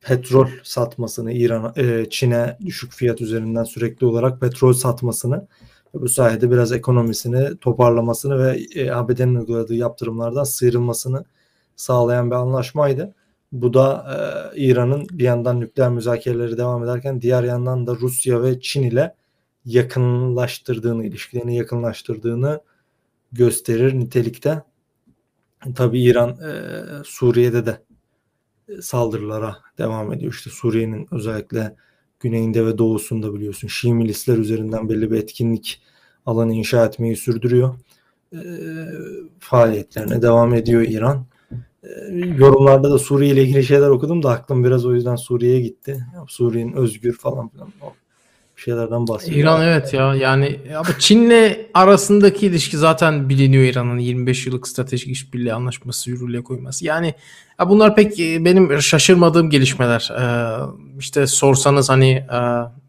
[0.01, 5.47] petrol satmasını, İran e, Çin'e düşük fiyat üzerinden sürekli olarak petrol satmasını
[5.93, 11.25] bu sayede biraz ekonomisini toparlamasını ve e, ABD'nin uyguladığı yaptırımlardan sıyrılmasını
[11.75, 13.15] sağlayan bir anlaşmaydı.
[13.51, 14.05] Bu da
[14.55, 19.15] e, İran'ın bir yandan nükleer müzakereleri devam ederken diğer yandan da Rusya ve Çin ile
[19.65, 22.61] yakınlaştırdığını, ilişkilerini yakınlaştırdığını
[23.31, 24.63] gösterir nitelikte.
[25.75, 26.61] Tabi İran e,
[27.05, 27.81] Suriye'de de
[28.81, 30.33] saldırılara devam ediyor.
[30.33, 31.75] İşte Suriye'nin özellikle
[32.19, 35.81] güneyinde ve doğusunda biliyorsun Şii milisler üzerinden belli bir etkinlik
[36.25, 37.75] alanı inşa etmeyi sürdürüyor.
[38.33, 38.39] E,
[39.39, 41.25] faaliyetlerine devam ediyor İran.
[41.83, 41.87] E,
[42.37, 46.05] yorumlarda da Suriye ile ilgili şeyler okudum da aklım biraz o yüzden Suriye'ye gitti.
[46.27, 47.69] Suriye'nin özgür falan filan
[48.55, 49.39] şeylerden bahsediyor.
[49.39, 55.53] İran evet ya yani ama Çin'le arasındaki ilişki zaten biliniyor İran'ın 25 yıllık stratejik işbirliği
[55.53, 56.85] anlaşması yürürlüğe koyması.
[56.85, 57.13] Yani
[57.59, 60.11] ya bunlar pek e, benim şaşırmadığım gelişmeler.
[60.19, 60.23] Ee,
[60.99, 62.39] işte sorsanız hani e,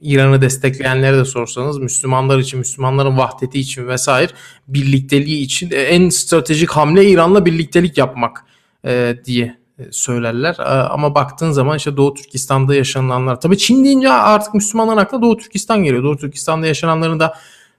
[0.00, 4.32] İran'ı destekleyenlere de sorsanız Müslümanlar için, Müslümanların vahdeti için vesaire
[4.68, 8.44] birlikteliği için e, en stratejik hamle İran'la birliktelik yapmak
[8.84, 10.56] e, diye e, söylerler.
[10.90, 13.40] Ama baktığın zaman işte Doğu Türkistan'da yaşananlar.
[13.40, 16.04] Tabii Çin deyince artık Müslümanların aklına Doğu Türkistan geliyor.
[16.04, 17.34] Doğu Türkistan'da yaşananların da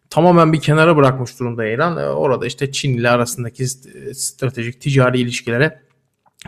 [0.09, 1.97] tamamen bir kenara bırakmış durumda İran.
[1.97, 3.67] E, orada işte Çin ile arasındaki
[4.13, 5.81] stratejik ticari ilişkilere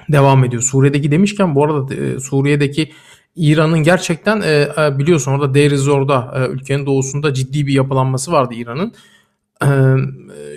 [0.09, 0.61] devam ediyor.
[0.61, 2.91] Suriye'deki demişken bu arada e, Suriye'deki
[3.35, 4.41] İran'ın gerçekten
[4.99, 8.93] biliyorsun orada Deir Zor'da ülkenin doğusunda ciddi bir yapılanması vardı İran'ın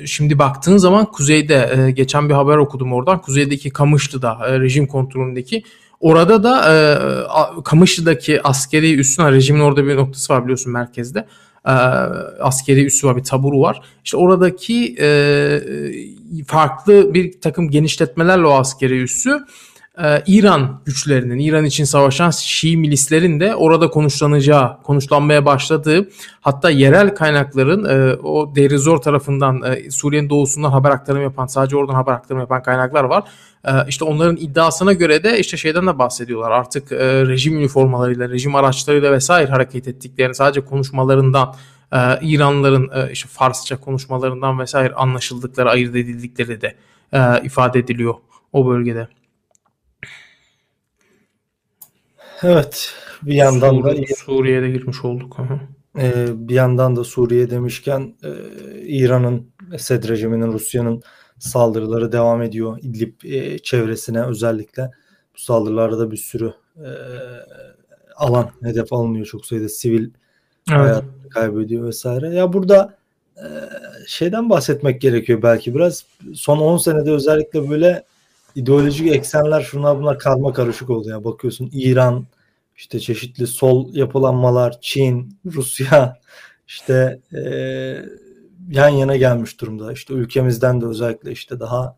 [0.06, 3.20] şimdi baktığın zaman kuzeyde geçen bir haber okudum oradan.
[3.20, 5.62] Kuzeydeki Kamışlı'da rejim kontrolündeki
[6.00, 11.26] orada da Kamışlı'daki askeri üssün rejimin orada bir noktası var biliyorsun merkezde.
[12.40, 13.82] askeri üssü var bir taburu var.
[14.04, 14.96] İşte oradaki
[16.46, 19.38] farklı bir takım genişletmelerle o askeri üssü
[20.04, 26.08] e, İran güçlerinin, İran için savaşan Şii milislerin de orada konuşlanacağı, konuşlanmaya başladığı
[26.40, 31.94] hatta yerel kaynakların e, o Derizor tarafından e, Suriye'nin doğusundan haber aktarımı yapan, sadece oradan
[31.94, 33.24] haber aktarımı yapan kaynaklar var.
[33.64, 36.50] E, işte onların iddiasına göre de işte şeyden de bahsediyorlar.
[36.50, 41.54] Artık e, rejim üniformalarıyla, rejim araçlarıyla vesaire hareket ettiklerini sadece konuşmalarından
[41.92, 46.74] e, İranlıların e, işte Farsça konuşmalarından vesaire anlaşıldıkları, ayırt edildikleri de
[47.44, 48.14] ifade ediliyor
[48.52, 49.08] o bölgede.
[52.42, 52.94] Evet.
[53.22, 55.36] Bir yandan Suriye, da Suriye'de girmiş olduk.
[55.98, 58.30] E, bir yandan da Suriye demişken e,
[58.80, 61.02] İran'ın Esed rejiminin Rusya'nın
[61.38, 62.78] saldırıları devam ediyor.
[62.82, 64.90] İdlib e, çevresine özellikle
[65.34, 66.90] bu saldırılarda bir sürü e,
[68.16, 69.26] alan hedef alınıyor.
[69.26, 70.10] Çok sayıda sivil
[70.70, 70.80] evet.
[70.80, 72.34] hayat kaybediyor vesaire.
[72.34, 72.96] Ya burada
[73.36, 73.46] e,
[74.06, 76.04] şeyden bahsetmek gerekiyor belki biraz.
[76.34, 78.04] Son 10 senede özellikle böyle
[78.54, 81.08] ideolojik eksenler şunlar bunlar karma karışık oldu.
[81.08, 82.26] Yani bakıyorsun İran,
[82.76, 86.20] işte çeşitli sol yapılanmalar, Çin, Rusya
[86.66, 87.40] işte e,
[88.70, 89.92] yan yana gelmiş durumda.
[89.92, 91.96] İşte ülkemizden de özellikle işte daha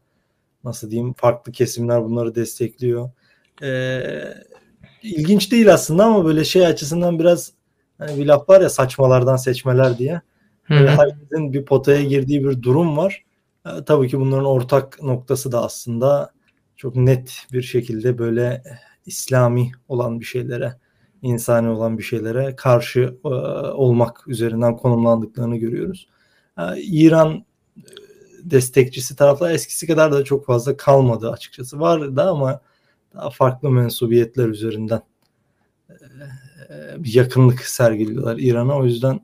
[0.64, 3.10] nasıl diyeyim farklı kesimler bunları destekliyor.
[3.62, 4.02] E,
[5.02, 7.52] ilginç değil aslında ama böyle şey açısından biraz
[7.98, 10.20] hani bir laf var ya saçmalardan seçmeler diye.
[10.64, 13.24] Herkesin bir potaya girdiği bir durum var.
[13.66, 16.32] E, tabii ki bunların ortak noktası da aslında
[16.82, 18.62] çok net bir şekilde böyle
[19.06, 20.76] İslami olan bir şeylere
[21.22, 26.08] insani olan bir şeylere karşı e, olmak üzerinden konumlandıklarını görüyoruz.
[26.58, 27.44] E, İran
[28.38, 31.80] destekçisi taraflar eskisi kadar da çok fazla kalmadı açıkçası.
[31.80, 32.60] Vardı ama
[33.14, 35.02] daha farklı mensubiyetler üzerinden
[36.98, 38.78] bir yakınlık sergiliyorlar İran'a.
[38.78, 39.20] O yüzden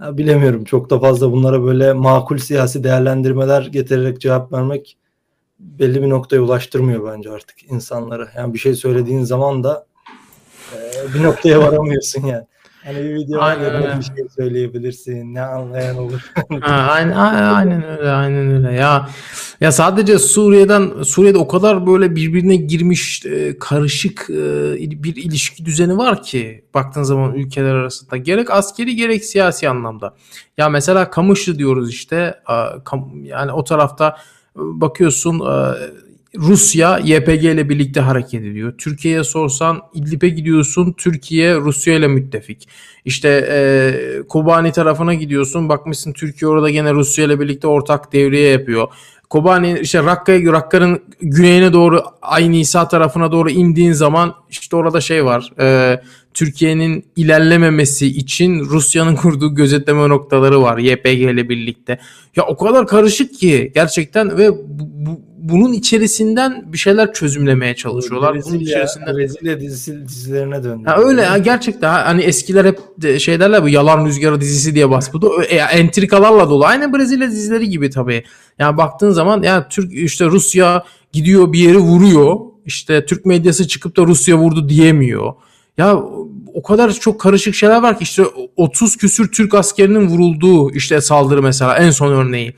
[0.00, 4.96] bilemiyorum çok da fazla bunlara böyle makul siyasi değerlendirmeler getirerek cevap vermek
[5.60, 8.28] belli bir noktaya ulaştırmıyor bence artık insanlara.
[8.36, 9.86] Yani bir şey söylediğin zaman da
[10.74, 10.78] e,
[11.14, 12.44] bir noktaya varamıyorsun yani.
[12.84, 15.34] Hani bir video Aynen bir şey söyleyebilirsin.
[15.34, 16.32] Ne anlayan olur.
[16.60, 18.72] Ha, aynen, aynen öyle, aynen öyle.
[18.72, 19.08] Ya
[19.60, 25.98] ya sadece Suriye'den Suriye'de o kadar böyle birbirine girmiş e, karışık e, bir ilişki düzeni
[25.98, 30.14] var ki baktığın zaman ülkeler arasında gerek askeri gerek siyasi anlamda.
[30.58, 32.40] Ya mesela Kamışlı diyoruz işte.
[33.22, 34.16] Yani o tarafta
[34.60, 35.40] bakıyorsun
[36.36, 38.74] Rusya YPG ile birlikte hareket ediyor.
[38.78, 42.68] Türkiye'ye sorsan İdlib'e gidiyorsun Türkiye Rusya ile müttefik.
[43.04, 48.88] İşte e, Kobani tarafına gidiyorsun bakmışsın Türkiye orada gene Rusya ile birlikte ortak devriye yapıyor.
[49.30, 55.24] Kobani işte Rakka'ya Rakka'nın güneyine doğru Ay Nisa tarafına doğru indiğin zaman işte orada şey
[55.24, 55.52] var.
[55.60, 56.00] E,
[56.34, 61.98] Türkiye'nin ilerlememesi için Rusya'nın kurduğu gözetleme noktaları var YPG ile birlikte.
[62.36, 68.34] Ya o kadar karışık ki gerçekten ve bu, bu bunun içerisinden bir şeyler çözümlemeye çalışıyorlar.
[68.34, 70.82] Brezilya, bunun içerisinden Brezilya dizisi, dizilerine döndü.
[70.86, 72.78] Ha öyle ya gerçekten hani eskiler hep
[73.20, 75.42] şey derler bu yalan rüzgarı dizisi diye basbudu.
[75.42, 76.64] E, entrikalarla dolu.
[76.64, 78.24] Aynı Brezilya dizileri gibi tabii.
[78.58, 82.36] Yani baktığın zaman ya Türk işte Rusya gidiyor bir yeri vuruyor.
[82.66, 85.32] İşte Türk medyası çıkıp da Rusya vurdu diyemiyor.
[85.78, 85.96] Ya
[86.54, 88.22] o kadar çok karışık şeyler var ki işte
[88.56, 92.54] 30 küsür Türk askerinin vurulduğu işte saldırı mesela en son örneği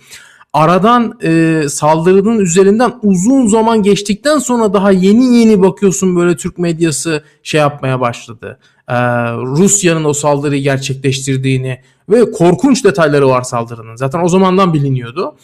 [0.53, 7.23] aradan e, saldırının üzerinden uzun zaman geçtikten sonra daha yeni yeni bakıyorsun böyle Türk medyası
[7.43, 8.59] şey yapmaya başladı.
[8.89, 8.95] E,
[9.33, 13.97] Rusya'nın o saldırıyı gerçekleştirdiğini ve korkunç detayları var saldırının.
[13.97, 15.37] Zaten o zamandan biliniyordu.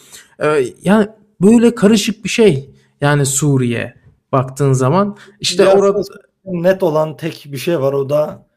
[0.43, 1.07] E, yani
[1.41, 2.69] böyle karışık bir şey
[3.01, 3.93] yani Suriye
[4.31, 6.01] baktığın zaman işte Biraz orada
[6.45, 8.48] net olan tek bir şey var o da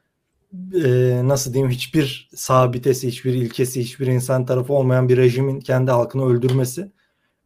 [0.84, 6.24] e, nasıl diyeyim hiçbir sabitesi, hiçbir ilkesi, hiçbir insan tarafı olmayan bir rejimin kendi halkını
[6.26, 6.82] öldürmesi.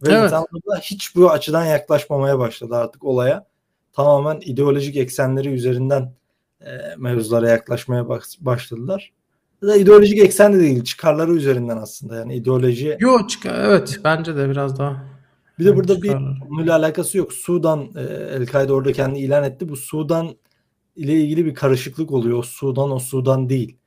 [0.03, 0.23] Ve Evet.
[0.23, 3.45] insanlar da hiç bu açıdan yaklaşmamaya başladı artık olaya.
[3.93, 6.13] Tamamen ideolojik eksenleri üzerinden
[6.61, 9.11] e, mevzulara yaklaşmaya baş- başladılar.
[9.61, 12.15] Ya da ideolojik eksen de değil, çıkarları üzerinden aslında.
[12.15, 15.05] Yani ideoloji Yo çıkar evet bence de biraz daha.
[15.59, 16.39] bir de burada bir çıkarlar.
[16.49, 17.33] konuyla alakası yok.
[17.33, 18.01] Sudan e,
[18.35, 19.69] El-Kaide orada kendi ilan etti.
[19.69, 20.29] Bu Sudan
[20.97, 22.37] ile ilgili bir karışıklık oluyor.
[22.37, 23.77] O Sudan o Sudan değil.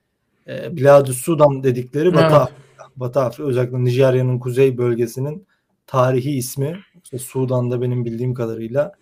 [0.49, 2.33] E, Biladü Sudan dedikleri Batı Evet.
[2.33, 2.61] Afrika.
[2.97, 5.47] Batı Afrika özellikle Nijerya'nın kuzey bölgesinin
[5.87, 6.79] tarihi ismi.
[7.05, 8.93] İşte Sudan'da benim bildiğim kadarıyla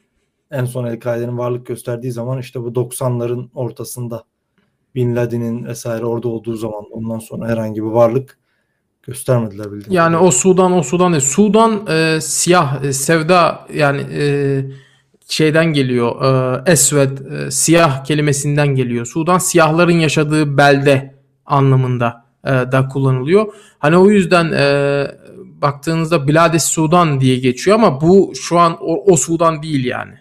[0.50, 4.24] en son El-Kaide'nin varlık gösterdiği zaman işte bu 90'ların ortasında
[4.94, 8.38] Bin Laden'in vesaire orada olduğu zaman ondan sonra herhangi bir varlık
[9.02, 10.28] göstermediler bildiğim Yani kadarıyla.
[10.28, 11.22] o Sudan o Sudan değil.
[11.24, 14.24] Sudan e, siyah e, sevda yani e,
[15.28, 16.22] şeyden geliyor.
[16.24, 19.06] E, esved e, siyah kelimesinden geliyor.
[19.06, 21.14] Sudan siyahların yaşadığı belde
[21.46, 23.46] anlamında e, da kullanılıyor.
[23.78, 25.06] Hani o yüzden e,
[25.62, 30.14] baktığınızda Bilades Sudan diye geçiyor ama bu şu an o, o Sudan değil yani.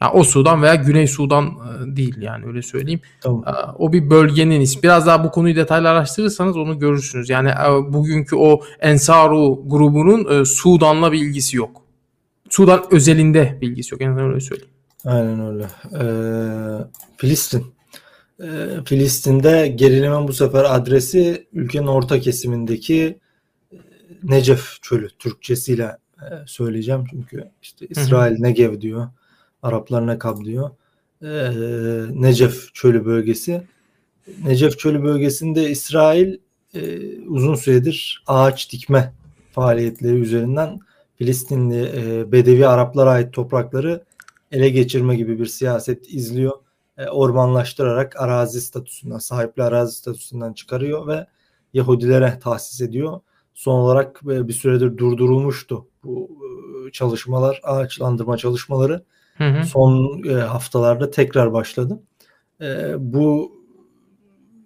[0.00, 3.00] Yani o Sudan veya Güney Sudan e, değil yani öyle söyleyeyim.
[3.20, 3.44] Tamam.
[3.46, 4.82] Ee, O bir bölgenin ismi.
[4.82, 7.30] Biraz daha bu konuyu detaylı araştırırsanız onu görürsünüz.
[7.30, 11.85] Yani e, bugünkü o Ensaru grubunun e, Sudan'la bir ilgisi yok.
[12.56, 14.02] Sudan özelinde bir ilgisi yok.
[14.02, 14.72] En azından öyle söyleyeyim.
[15.04, 15.66] Aynen öyle.
[16.00, 16.84] Ee,
[17.16, 17.66] Filistin.
[18.40, 23.18] Ee, Filistin'de gerilimin bu sefer adresi ülkenin orta kesimindeki
[23.72, 23.76] e,
[24.22, 29.08] Necef çölü Türkçesiyle e, söyleyeceğim çünkü işte İsrail Negev diyor.
[29.62, 30.70] Araplar Nekab diyor.
[31.22, 31.26] Ee,
[32.10, 33.62] Necef çölü bölgesi.
[34.44, 36.36] Necef çölü bölgesinde İsrail
[36.74, 39.12] e, uzun süredir ağaç dikme
[39.52, 40.80] faaliyetleri üzerinden
[41.16, 44.04] Filistinli e, Bedevi Araplara ait toprakları
[44.52, 46.52] ele geçirme gibi bir siyaset izliyor.
[46.98, 51.26] E, ormanlaştırarak arazi statüsünden, sahipli arazi statüsünden çıkarıyor ve
[51.74, 53.20] Yahudilere tahsis ediyor.
[53.54, 56.30] Son olarak e, bir süredir durdurulmuştu bu
[56.88, 59.04] e, çalışmalar, ağaçlandırma çalışmaları.
[59.36, 59.64] Hı hı.
[59.64, 62.02] Son e, haftalarda tekrar başladı.
[62.60, 63.52] E, bu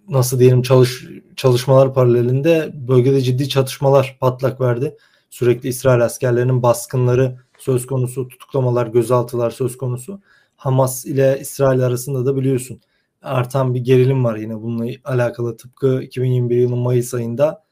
[0.09, 4.97] nasıl diyelim çalış çalışmalar paralelinde bölgede ciddi çatışmalar patlak verdi.
[5.31, 10.21] Sürekli İsrail askerlerinin baskınları söz konusu, tutuklamalar, gözaltılar söz konusu.
[10.55, 12.81] Hamas ile İsrail arasında da biliyorsun
[13.21, 15.57] artan bir gerilim var yine bununla alakalı.
[15.57, 17.63] Tıpkı 2021 yılının Mayıs ayında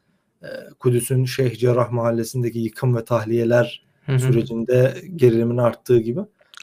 [0.44, 0.48] e,
[0.80, 4.20] Kudüs'ün Şeyh Cerrah mahallesindeki yıkım ve tahliyeler Hı hı.
[4.20, 6.20] sürecinde gerilimin arttığı gibi.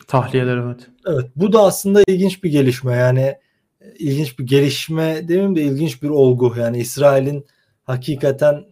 [0.07, 0.89] Tahliyeler evet.
[1.07, 3.35] Evet bu da aslında ilginç bir gelişme yani
[3.81, 6.55] e, ilginç bir gelişme demeyeyim de ilginç bir olgu.
[6.59, 7.47] Yani İsrail'in
[7.85, 8.65] hakikaten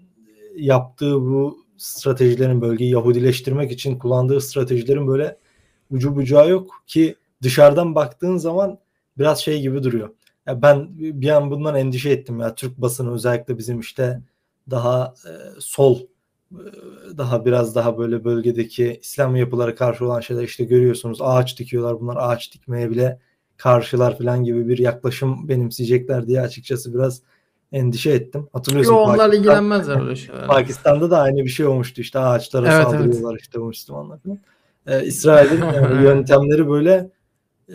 [0.56, 5.36] yaptığı bu stratejilerin bölgeyi Yahudileştirmek için kullandığı stratejilerin böyle
[5.90, 8.78] ucu bucağı yok ki dışarıdan baktığın zaman
[9.18, 10.10] biraz şey gibi duruyor.
[10.46, 14.20] Ya ben bir an bundan endişe ettim ya Türk basını özellikle bizim işte
[14.70, 16.00] daha e, sol
[16.52, 16.56] e,
[17.18, 22.16] daha biraz daha böyle bölgedeki İslam yapılara karşı olan şeyler işte görüyorsunuz ağaç dikiyorlar bunlar
[22.20, 23.18] ağaç dikmeye bile
[23.56, 27.22] karşılar falan gibi bir yaklaşım benimseyecekler diye açıkçası biraz
[27.74, 28.48] endişe ettim.
[28.52, 28.92] Hatırlıyorsun.
[28.92, 30.46] Yo, onlar ilgilenmezler öyle şeyler.
[30.46, 33.42] Pakistan'da da aynı bir şey olmuştu işte ağaçlara Evet, saldırıyorlar evet.
[33.42, 34.38] işte Müslümanlar falan.
[34.86, 35.62] Ee, İsrail'in
[35.98, 37.10] e, yöntemleri böyle
[37.68, 37.74] e,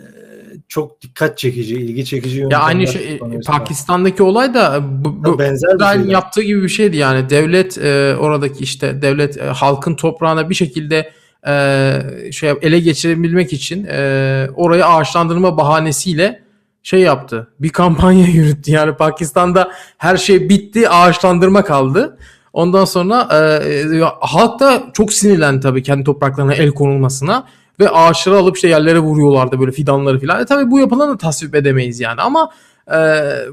[0.68, 6.08] çok dikkat çekici, ilgi çekici Ya aynı şey Pakistan'daki olay da bu, bu benzer İsrail'in
[6.08, 11.12] yaptığı gibi bir şeydi yani devlet e, oradaki işte devlet e, halkın toprağına bir şekilde
[11.46, 16.49] e, şey ele geçirebilmek için e, orayı ağaçlandırma bahanesiyle
[16.82, 17.48] şey yaptı.
[17.60, 18.70] Bir kampanya yürüttü.
[18.70, 22.18] Yani Pakistan'da her şey bitti, ağaçlandırma kaldı.
[22.52, 27.46] Ondan sonra e, halk da çok sinirlendi tabii kendi topraklarına el konulmasına
[27.80, 30.42] ve ağaçları alıp işte yerlere vuruyorlardı böyle fidanları filan.
[30.42, 32.50] E tabii bu yapılanı tasvip edemeyiz yani ama
[32.92, 32.96] e,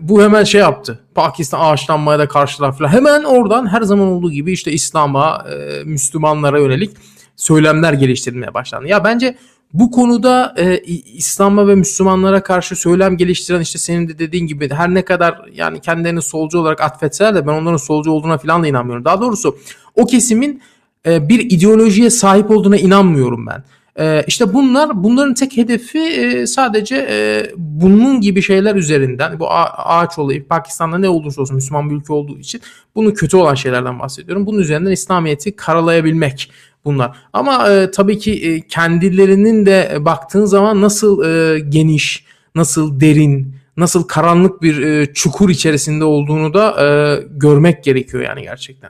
[0.01, 0.99] bu hemen şey yaptı.
[1.15, 2.89] Pakistan ağaçlanmaya da karşılar filan.
[2.89, 6.97] Hemen oradan her zaman olduğu gibi işte İslam'a, e, Müslümanlara yönelik
[7.35, 8.87] söylemler geliştirilmeye başlandı.
[8.87, 9.37] Ya bence
[9.73, 10.77] bu konuda e,
[11.13, 15.79] İslam'a ve Müslümanlara karşı söylem geliştiren işte senin de dediğin gibi her ne kadar yani
[15.79, 19.05] kendilerini solcu olarak atfetseler de ben onların solcu olduğuna falan da inanmıyorum.
[19.05, 19.57] Daha doğrusu
[19.95, 20.61] o kesimin
[21.05, 23.63] e, bir ideolojiye sahip olduğuna inanmıyorum ben.
[23.99, 30.19] E, işte bunlar bunların tek hedefi e, sadece e, bunun gibi şeyler üzerinden bu ağaç
[30.19, 32.61] olayı Pakistan'da ne olursa olsun Müslüman bir ülke olduğu için
[32.95, 34.45] bunun kötü olan şeylerden bahsediyorum.
[34.45, 36.51] Bunun üzerinden İslamiyet'i karalayabilmek
[36.87, 37.17] bunlar.
[37.33, 44.03] Ama e, tabii ki e, kendilerinin de baktığın zaman nasıl e, geniş, nasıl derin, nasıl
[44.03, 46.87] karanlık bir e, çukur içerisinde olduğunu da e,
[47.31, 48.89] görmek gerekiyor yani gerçekten.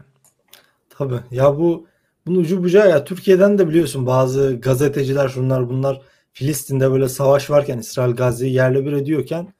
[0.89, 1.19] Tabii.
[1.31, 1.87] Ya bu
[2.27, 6.01] bunun ucu bucağı ya Türkiye'den de biliyorsun bazı gazeteciler şunlar bunlar
[6.33, 9.53] Filistin'de böyle savaş varken İsrail Gazze'yi yerle bir ediyorken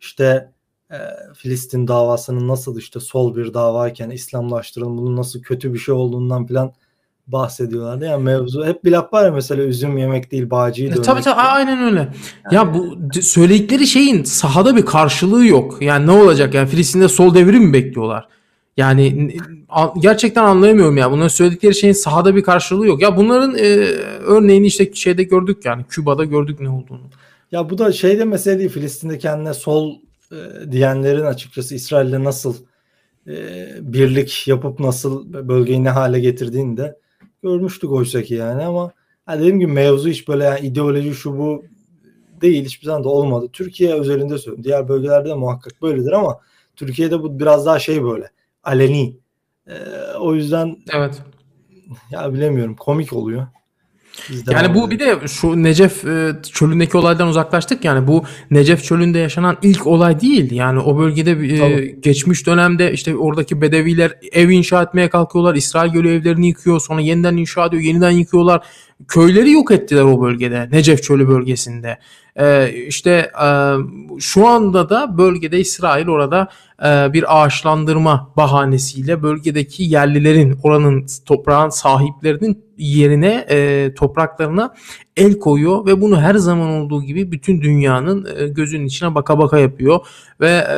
[0.00, 0.52] işte
[0.90, 0.96] e,
[1.34, 6.72] Filistin davasının nasıl işte sol bir davayken İslamlaştırılın bunun nasıl kötü bir şey olduğundan falan
[7.26, 8.04] bahsediyorlardı.
[8.04, 11.04] Yani mevzu hep bir laf var ya mesela üzüm yemek değil bağcıyı dövmek.
[11.04, 11.98] Tabii tabii aynen öyle.
[12.44, 15.82] Yani, ya bu söyledikleri şeyin sahada bir karşılığı yok.
[15.82, 18.28] Yani ne olacak yani Filistin'de sol devrim mi bekliyorlar?
[18.76, 19.34] Yani
[20.00, 21.10] gerçekten anlayamıyorum ya.
[21.10, 23.02] Bunların söyledikleri şeyin sahada bir karşılığı yok.
[23.02, 23.66] Ya bunların e,
[24.26, 27.02] örneğini işte şeyde gördük yani Küba'da gördük ne olduğunu.
[27.52, 28.70] Ya bu da şeyde mesele değil.
[28.70, 29.94] Filistin'de kendine sol
[30.32, 32.54] e, diyenlerin açıkçası İsrail'le nasıl
[33.28, 33.34] e,
[33.80, 36.96] birlik yapıp nasıl bölgeyi ne hale getirdiğini de
[37.44, 38.92] görmüştük oysa ki yani ama
[39.28, 41.64] yani dediğim gibi mevzu hiç böyle yani ideoloji şu bu
[42.40, 43.48] değil hiçbir zaman da olmadı.
[43.52, 44.64] Türkiye özelinde söylüyorum.
[44.64, 46.40] Diğer bölgelerde de muhakkak böyledir ama
[46.76, 48.30] Türkiye'de bu biraz daha şey böyle
[48.62, 49.16] aleni.
[49.66, 49.74] Ee,
[50.20, 51.22] o yüzden evet.
[52.10, 53.46] Ya bilemiyorum komik oluyor.
[54.50, 59.56] Yani bu bir de şu Necef e, çölündeki olaydan uzaklaştık yani bu Necef çölünde yaşanan
[59.62, 60.52] ilk olay değil.
[60.52, 65.54] Yani o bölgede e, geçmiş dönemde işte oradaki bedeviler ev inşa etmeye kalkıyorlar.
[65.54, 68.66] İsrail Gölü evlerini yıkıyor sonra yeniden inşa ediyor yeniden yıkıyorlar.
[69.08, 71.98] Köyleri yok ettiler o bölgede Necef çölü bölgesinde.
[72.36, 73.48] Ee, işte e,
[74.18, 76.48] şu anda da bölgede İsrail orada
[76.84, 84.74] e, bir ağaçlandırma bahanesiyle bölgedeki yerlilerin oranın toprağın sahiplerinin yerine e, topraklarına
[85.16, 89.58] el koyuyor ve bunu her zaman olduğu gibi bütün dünyanın e, gözünün içine baka baka
[89.58, 90.06] yapıyor
[90.40, 90.76] ve e,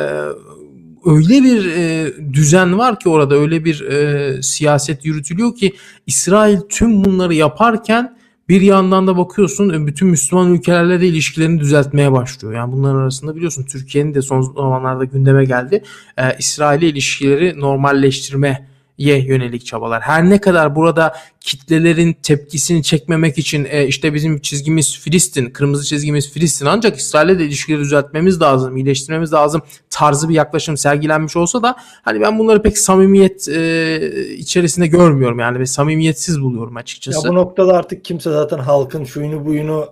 [1.07, 5.73] öyle bir e, düzen var ki orada öyle bir e, siyaset yürütülüyor ki
[6.07, 8.17] İsrail tüm bunları yaparken
[8.49, 12.53] bir yandan da bakıyorsun e, bütün Müslüman ülkelerle de ilişkilerini düzeltmeye başlıyor.
[12.53, 15.83] Yani bunların arasında biliyorsun Türkiye'nin de son zamanlarda gündeme geldi.
[16.17, 18.67] Ee, İsrail ilişkileri normalleştirme
[18.97, 20.01] yönelik çabalar.
[20.01, 26.31] Her ne kadar burada kitlelerin tepkisini çekmemek için e, işte bizim çizgimiz Filistin, kırmızı çizgimiz
[26.31, 31.75] Filistin ancak İsrail'le de ilişkileri düzeltmemiz lazım, iyileştirmemiz lazım tarzı bir yaklaşım sergilenmiş olsa da
[32.01, 37.27] hani ben bunları pek samimiyet e, içerisinde görmüyorum yani ve samimiyetsiz buluyorum açıkçası.
[37.27, 39.89] Ya bu noktada artık kimse zaten halkın şuyunu buyunu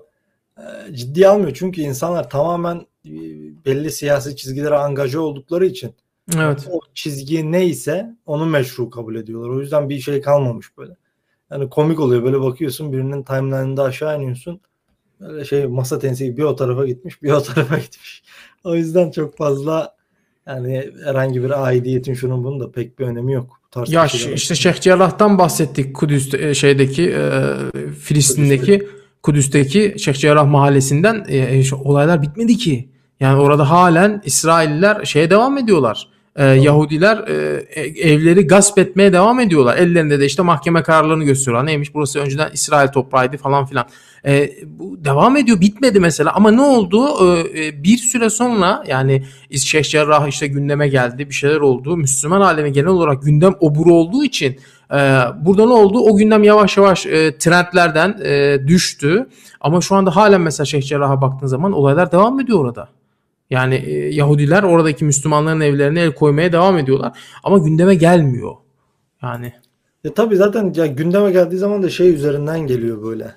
[0.57, 1.51] e, ciddiye almıyor.
[1.53, 2.75] Çünkü insanlar tamamen
[3.05, 3.11] e,
[3.65, 5.95] belli siyasi çizgilere angaja oldukları için
[6.35, 6.67] Evet.
[6.71, 9.49] O çizgi neyse onu meşru kabul ediyorlar.
[9.49, 10.95] O yüzden bir şey kalmamış böyle.
[11.51, 14.61] Yani komik oluyor böyle bakıyorsun birinin timeline'ında aşağı iniyorsun.
[15.19, 18.23] Böyle şey masa tenisi bir o tarafa gitmiş bir o tarafa gitmiş.
[18.63, 19.95] O yüzden çok fazla
[20.47, 23.61] yani herhangi bir aidiyetin şunun bunun da pek bir önemi yok.
[23.71, 24.05] Tarz ya
[24.35, 27.41] işte Şeyh Cerrah'tan bahsettik Kudüs e, şeydeki e,
[27.99, 28.87] Filistin'deki
[29.23, 32.89] Kudüs'teki Şeyh Cerrah mahallesinden e, olaylar bitmedi ki.
[33.19, 36.14] Yani orada halen İsrailliler şeye devam ediyorlar.
[36.35, 39.77] Ee, Yahudiler e, evleri gasp etmeye devam ediyorlar.
[39.77, 41.67] Ellerinde de işte mahkeme kararlarını gösteriyorlar.
[41.67, 43.85] Neymiş burası önceden İsrail toprağıydı falan filan.
[44.25, 47.07] E, bu devam ediyor bitmedi mesela ama ne oldu?
[47.55, 49.23] E, bir süre sonra yani
[49.57, 51.97] Şeyh Cerrah işte gündeme geldi bir şeyler oldu.
[51.97, 54.59] Müslüman alemi genel olarak gündem oburu olduğu için
[54.91, 55.99] e, burada ne oldu?
[55.99, 59.29] O gündem yavaş yavaş e, trendlerden e, düştü.
[59.61, 62.89] Ama şu anda halen mesela Şeyh Cerrah'a baktığın zaman olaylar devam ediyor orada.
[63.49, 67.19] Yani e, Yahudiler oradaki Müslümanların evlerine el koymaya devam ediyorlar.
[67.43, 68.55] Ama gündeme gelmiyor.
[69.21, 69.53] Yani.
[70.03, 73.35] E tabii zaten ya gündeme geldiği zaman da şey üzerinden geliyor böyle.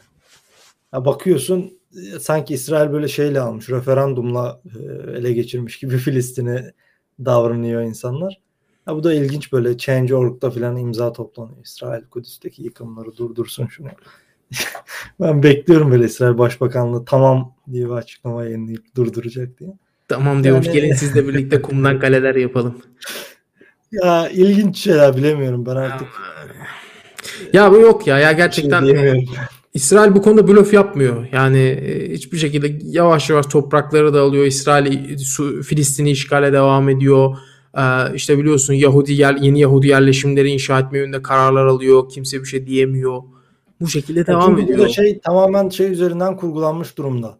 [0.92, 4.78] Ya bakıyorsun e, sanki İsrail böyle şeyle almış, referandumla e,
[5.18, 6.72] ele geçirmiş gibi Filistin'i
[7.24, 8.40] davranıyor insanlar.
[8.86, 11.64] Ya bu da ilginç böyle Change.org'da falan imza toplanıyor.
[11.64, 13.88] İsrail Kudüs'teki yıkımları durdursun şunu.
[15.20, 19.70] ben bekliyorum böyle İsrail Başbakanlığı tamam diye bir açıklama yayınlayıp durduracak diye.
[20.09, 20.80] Tamam diyormuş yani...
[20.80, 22.74] gelin siz de birlikte kumdan kaleler yapalım.
[23.92, 26.09] Ya ilginç şeyler bilemiyorum ben artık.
[27.52, 29.26] Ya bu yok ya ya gerçekten şey
[29.74, 31.26] İsrail bu konuda blöf yapmıyor.
[31.32, 34.44] Yani e, hiçbir şekilde yavaş yavaş toprakları da alıyor.
[34.44, 35.18] İsrail
[35.62, 37.36] Filistin'i işgale devam ediyor.
[37.76, 42.09] Ee, işte biliyorsun Yahudi yer, yeni Yahudi yerleşimleri inşa etme yönünde kararlar alıyor.
[42.09, 43.22] Kimse bir şey diyemiyor.
[43.80, 44.88] Bu şekilde devam Çünkü ediyor.
[44.88, 47.38] şey tamamen şey üzerinden kurgulanmış durumda.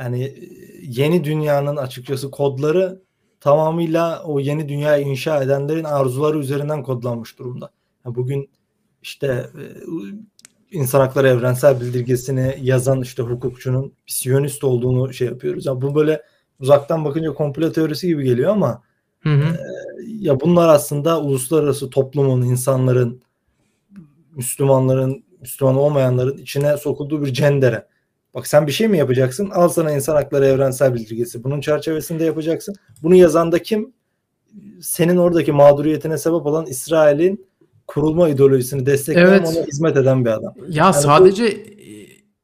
[0.00, 0.34] Yani e,
[0.82, 3.02] yeni dünyanın açıkçası kodları
[3.40, 7.70] tamamıyla o yeni dünyayı inşa edenlerin arzuları üzerinden kodlanmış durumda.
[8.04, 8.50] bugün
[9.02, 9.64] işte e,
[10.70, 15.66] insan hakları evrensel bildirgesini yazan işte hukukçunun siyonist olduğunu şey yapıyoruz.
[15.66, 16.22] Yani bu böyle
[16.60, 18.82] uzaktan bakınca komplo teorisi gibi geliyor ama
[19.20, 19.54] hı hı.
[19.54, 19.58] E,
[20.06, 23.22] ya bunlar aslında uluslararası toplumun, insanların,
[24.36, 27.89] Müslümanların, Müslüman olmayanların içine sokulduğu bir cendere.
[28.34, 29.50] Bak sen bir şey mi yapacaksın?
[29.50, 31.44] Al sana insan hakları evrensel bildirgesi.
[31.44, 32.74] Bunun çerçevesinde yapacaksın.
[33.02, 33.92] Bunu yazan da kim?
[34.80, 37.46] Senin oradaki mağduriyetine sebep olan İsrail'in
[37.86, 39.48] kurulma ideolojisini destekleyen evet.
[39.48, 40.54] ona hizmet eden bir adam.
[40.56, 41.64] Ya yani sadece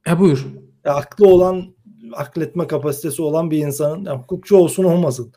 [0.07, 0.47] bu, e buyur.
[0.84, 1.64] Ya, aklı olan
[2.12, 5.32] akletme kapasitesi olan bir insanın ya, hukukçu olsun olmasın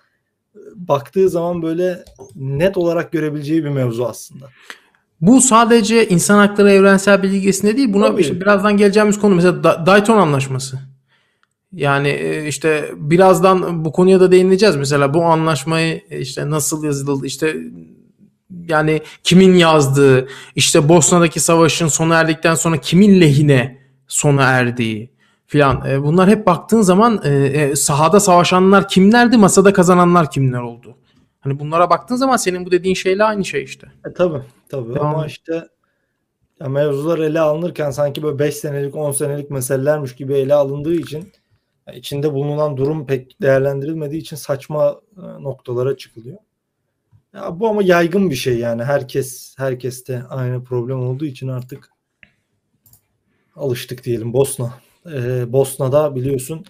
[0.75, 2.03] baktığı zaman böyle
[2.35, 4.49] net olarak görebileceği bir mevzu aslında.
[5.21, 7.93] Bu sadece insan hakları evrensel bilgisinde değil.
[7.93, 10.79] Buna işte birazdan geleceğimiz konu mesela Dayton Anlaşması.
[11.73, 14.75] Yani e, işte birazdan bu konuya da değineceğiz.
[14.75, 17.55] Mesela bu anlaşmayı e, işte nasıl yazıldı, işte
[18.67, 25.09] yani kimin yazdığı, işte Bosna'daki savaşın sona erdikten sonra kimin lehine sona erdiği
[25.47, 25.85] filan.
[25.89, 27.23] E, bunlar hep baktığın zaman
[27.75, 30.95] sahada savaşanlar kimlerdi, masada kazananlar kimler oldu.
[31.39, 33.87] Hani bunlara baktığın zaman senin bu dediğin şeyle aynı şey işte.
[34.09, 35.67] E, tabii tabii Devam ama işte
[36.59, 41.31] ya mevzular ele alınırken sanki böyle 5 senelik 10 senelik meselelermiş gibi ele alındığı için
[41.93, 46.37] içinde bulunan durum pek değerlendirilmediği için saçma e, noktalara çıkılıyor.
[47.33, 51.89] Ya bu ama yaygın bir şey yani herkes herkeste aynı problem olduğu için artık
[53.55, 54.73] alıştık diyelim Bosna.
[55.05, 56.65] Ee, Bosna'da biliyorsun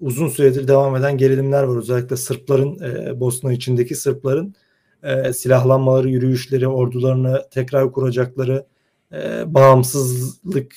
[0.00, 1.76] uzun süredir devam eden gerilimler var.
[1.76, 4.54] Özellikle Sırpların, e, Bosna içindeki Sırpların
[5.02, 8.66] e, silahlanmaları, yürüyüşleri, ordularını tekrar kuracakları,
[9.12, 10.76] e, bağımsızlık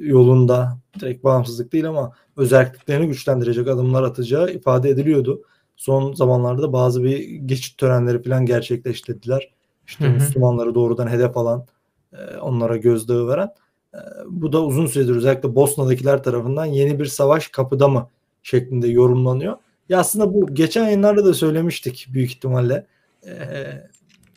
[0.00, 5.42] yolunda, direkt bağımsızlık değil ama özelliklerini güçlendirecek adımlar atacağı ifade ediliyordu.
[5.76, 9.50] Son zamanlarda bazı bir geçit törenleri falan gerçekleştirdiler.
[9.86, 10.14] İşte hı hı.
[10.14, 11.66] Müslümanları doğrudan hedef alan,
[12.12, 13.48] e, onlara gözdağı veren.
[13.94, 18.08] E, bu da uzun süredir özellikle Bosna'dakiler tarafından yeni bir savaş kapıda mı
[18.44, 19.56] şeklinde yorumlanıyor.
[19.88, 22.86] Ya aslında bu geçen yayınlarda da söylemiştik büyük ihtimalle.
[23.26, 23.30] Ee,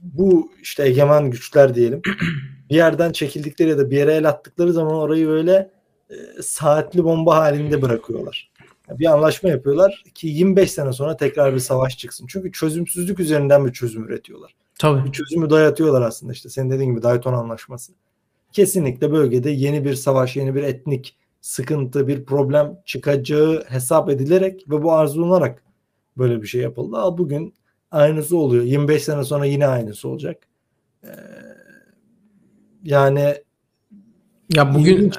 [0.02, 2.02] bu işte egemen güçler diyelim
[2.70, 5.72] bir yerden çekildikleri ya da bir yere el attıkları zaman orayı böyle
[6.10, 8.52] e, saatli bomba halinde bırakıyorlar.
[8.90, 12.28] Yani bir anlaşma yapıyorlar ki 25 sene sonra tekrar bir savaş çıksın.
[12.30, 14.56] Çünkü çözümsüzlük üzerinden bir çözüm üretiyorlar.
[14.80, 15.06] Tabii.
[15.06, 17.94] Bir çözümü dayatıyorlar aslında işte senin dediğin gibi Dayton Anlaşması.
[18.54, 24.84] Kesinlikle bölgede yeni bir savaş, yeni bir etnik sıkıntı, bir problem çıkacağı hesap edilerek ve
[24.84, 25.64] bu arzulanarak
[26.18, 26.98] böyle bir şey yapıldı.
[26.98, 27.54] Aa, bugün
[27.92, 28.64] aynısı oluyor.
[28.64, 30.48] 25 sene sonra yine aynısı olacak.
[31.04, 31.10] Ee,
[32.84, 33.36] yani
[34.56, 35.12] ya bugün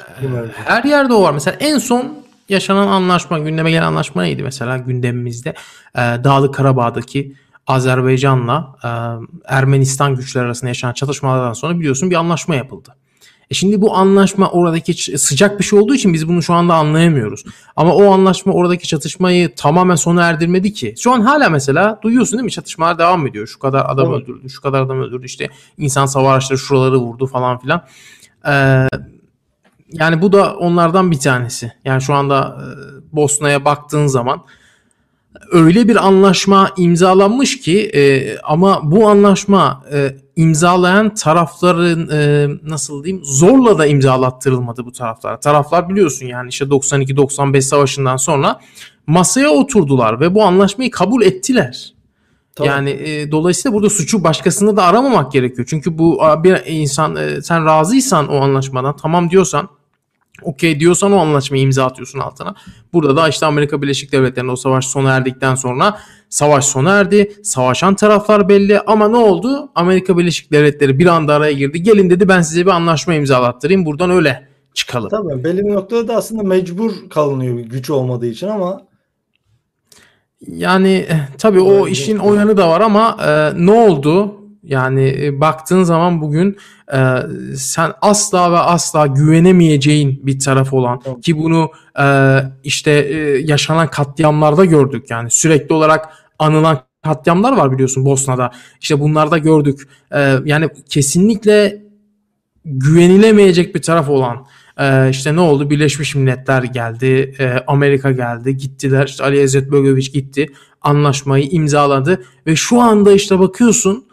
[0.53, 1.33] her yerde o var.
[1.33, 5.55] Mesela en son yaşanan anlaşma, gündeme gelen anlaşma neydi mesela gündemimizde?
[5.95, 7.35] Ee, Dağlı Karabağ'daki
[7.67, 8.89] Azerbaycan'la e,
[9.55, 12.95] Ermenistan güçleri arasında yaşanan çatışmalardan sonra biliyorsun bir anlaşma yapıldı.
[13.51, 17.45] E şimdi bu anlaşma oradaki sıcak bir şey olduğu için biz bunu şu anda anlayamıyoruz.
[17.77, 20.95] Ama o anlaşma oradaki çatışmayı tamamen sona erdirmedi ki.
[20.99, 22.51] Şu an hala mesela duyuyorsun değil mi?
[22.51, 23.47] Çatışmalar devam ediyor.
[23.47, 24.23] Şu kadar adam evet.
[24.23, 25.27] öldürdü, şu kadar adam öldürdü.
[25.27, 27.85] İşte insan savaşları şuraları vurdu falan filan.
[28.47, 28.89] Ee,
[29.93, 31.73] yani bu da onlardan bir tanesi.
[31.85, 32.59] Yani şu anda
[33.13, 34.45] Bosna'ya baktığın zaman
[35.53, 43.25] öyle bir anlaşma imzalanmış ki e, ama bu anlaşma e, imzalayan tarafların e, nasıl diyeyim
[43.25, 45.41] zorla da imzalattırılmadı bu taraflara.
[45.41, 48.61] Taraflar biliyorsun yani işte 92-95 savaşından sonra
[49.07, 51.95] masaya oturdular ve bu anlaşmayı kabul ettiler.
[52.57, 52.69] Tabii.
[52.69, 55.67] Yani e, dolayısıyla burada suçu başkasında da aramamak gerekiyor.
[55.71, 59.69] Çünkü bu bir insan e, sen razıysan o anlaşmadan tamam diyorsan
[60.49, 62.55] okey diyorsan o anlaşmayı imza atıyorsun altına.
[62.93, 67.33] Burada da işte Amerika Birleşik Devletleri'nde o savaş sona erdikten sonra savaş sona erdi.
[67.43, 69.71] Savaşan taraflar belli ama ne oldu?
[69.75, 71.83] Amerika Birleşik Devletleri bir anda araya girdi.
[71.83, 73.87] Gelin dedi ben size bir anlaşma imzalattırayım.
[73.87, 75.09] Buradan öyle çıkalım.
[75.09, 78.83] Tabii belli bir noktada da aslında mecbur kalınıyor güç olmadığı için ama
[80.47, 84.35] yani eh, tabii o işin o yanı da var ama e, ne oldu?
[84.69, 86.57] Yani e, baktığın zaman bugün
[86.93, 86.99] e,
[87.57, 91.25] sen asla ve asla güvenemeyeceğin bir taraf olan evet.
[91.25, 95.11] ki bunu e, işte e, yaşanan katliamlarda gördük.
[95.11, 96.09] Yani sürekli olarak
[96.39, 98.51] anılan katliamlar var biliyorsun Bosna'da.
[98.81, 99.89] İşte bunlarda gördük.
[100.13, 101.83] E, yani kesinlikle
[102.65, 104.47] güvenilemeyecek bir taraf olan
[104.81, 105.71] ee, işte ne oldu?
[105.71, 109.07] Birleşmiş Milletler geldi, e, Amerika geldi, gittiler.
[109.07, 110.53] İşte Ali İzzet Bögoviç gitti,
[110.83, 114.08] anlaşmayı imzaladı ve şu anda işte bakıyorsun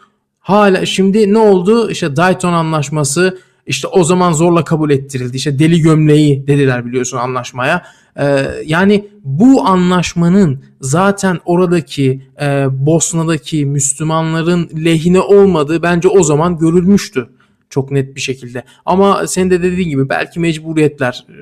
[0.46, 1.90] hala şimdi ne oldu?
[1.90, 5.36] İşte Dayton Anlaşması işte o zaman zorla kabul ettirildi.
[5.36, 7.82] İşte deli gömleği dediler biliyorsun anlaşmaya.
[8.18, 17.28] Ee, yani bu anlaşmanın zaten oradaki e, Bosna'daki Müslümanların lehine olmadığı bence o zaman görülmüştü.
[17.70, 18.64] Çok net bir şekilde.
[18.84, 21.36] Ama senin de dediğin gibi belki mecburiyetler, e,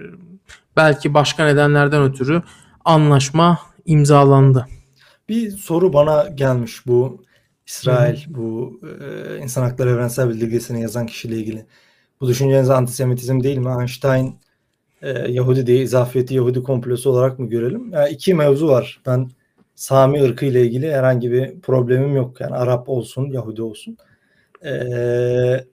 [0.77, 2.43] belki başka nedenlerden ötürü
[2.85, 4.67] anlaşma imzalandı.
[5.29, 7.24] Bir soru bana gelmiş bu
[7.67, 8.35] İsrail, Hı.
[8.35, 11.67] bu e, insan hakları evrensel bildirgesini yazan kişiyle ilgili.
[12.21, 13.71] Bu düşünceniz antisemitizm değil mi?
[13.81, 14.39] Einstein
[15.03, 17.93] e, Yahudi diye izafiyeti Yahudi komplosu olarak mı görelim?
[17.93, 19.01] Yani iki mevzu var.
[19.07, 19.31] Ben
[19.75, 22.41] Sami ırkı ile ilgili herhangi bir problemim yok.
[22.41, 23.97] Yani Arap olsun, Yahudi olsun.
[24.65, 25.65] Ee,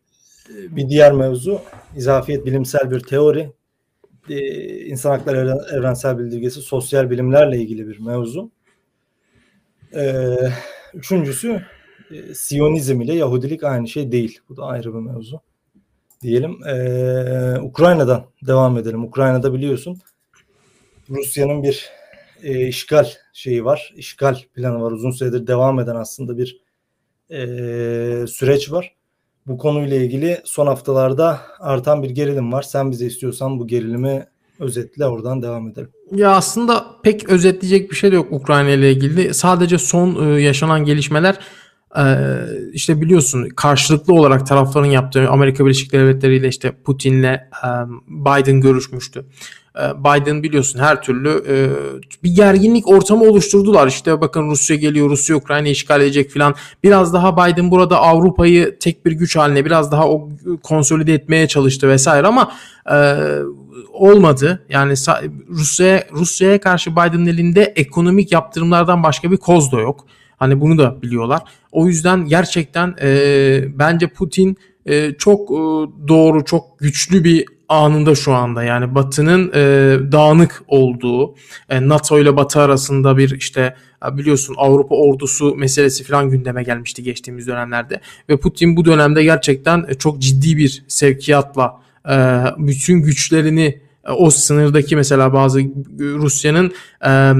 [0.49, 1.61] bir diğer mevzu
[1.95, 3.51] izafiyet bilimsel bir teori.
[4.29, 8.51] Ee, insan hakları evrensel bildirgesi sosyal bilimlerle ilgili bir mevzu.
[9.95, 10.37] Ee,
[10.93, 11.61] üçüncüsü
[12.13, 14.39] e, Siyonizm ile Yahudilik aynı şey değil.
[14.49, 15.41] Bu da ayrı bir mevzu.
[16.21, 16.67] Diyelim.
[16.67, 19.03] Ee, Ukrayna'dan devam edelim.
[19.03, 19.99] Ukrayna'da biliyorsun
[21.09, 21.89] Rusya'nın bir
[22.43, 23.93] e, işgal şeyi var.
[23.95, 24.91] İşgal planı var.
[24.91, 26.61] Uzun süredir devam eden aslında bir
[27.29, 27.37] e,
[28.27, 28.95] süreç var.
[29.47, 32.61] Bu konuyla ilgili son haftalarda artan bir gerilim var.
[32.61, 34.27] Sen bize istiyorsan bu gerilimi
[34.59, 35.89] özetle oradan devam edelim.
[36.11, 39.33] Ya aslında pek özetleyecek bir şey de yok Ukrayna ile ilgili.
[39.33, 41.39] Sadece son e, yaşanan gelişmeler e,
[42.73, 47.39] işte biliyorsun karşılıklı olarak tarafların yaptığı Amerika Birleşik Devletleri ile işte Putin'le
[48.07, 49.25] Biden görüşmüştü.
[49.79, 51.55] Ee, Biden biliyorsun her türlü e,
[52.23, 53.87] bir gerginlik ortamı oluşturdular.
[53.87, 56.55] İşte bakın Rusya geliyor, Rusya Ukrayna işgal edecek filan.
[56.83, 60.29] Biraz daha Biden burada Avrupa'yı tek bir güç haline biraz daha o
[60.63, 62.51] konsolide etmeye çalıştı vesaire ama
[62.91, 63.17] e,
[63.93, 64.65] olmadı.
[64.69, 64.93] Yani
[65.49, 70.05] Rusya'ya Rusya'ya karşı Biden'ın elinde ekonomik yaptırımlardan başka bir koz da yok.
[70.41, 71.41] Hani bunu da biliyorlar.
[71.71, 75.61] O yüzden gerçekten e, bence Putin e, çok e,
[76.07, 78.63] doğru, çok güçlü bir anında şu anda.
[78.63, 79.61] Yani Batı'nın e,
[80.11, 81.35] dağınık olduğu,
[81.69, 83.75] e, NATO ile Batı arasında bir işte
[84.11, 88.01] biliyorsun Avrupa ordusu meselesi falan gündeme gelmişti geçtiğimiz dönemlerde.
[88.29, 92.15] Ve Putin bu dönemde gerçekten e, çok ciddi bir sevkiyatla e,
[92.57, 95.61] bütün güçlerini e, o sınırdaki mesela bazı
[95.99, 96.71] Rusya'nın
[97.07, 97.33] e,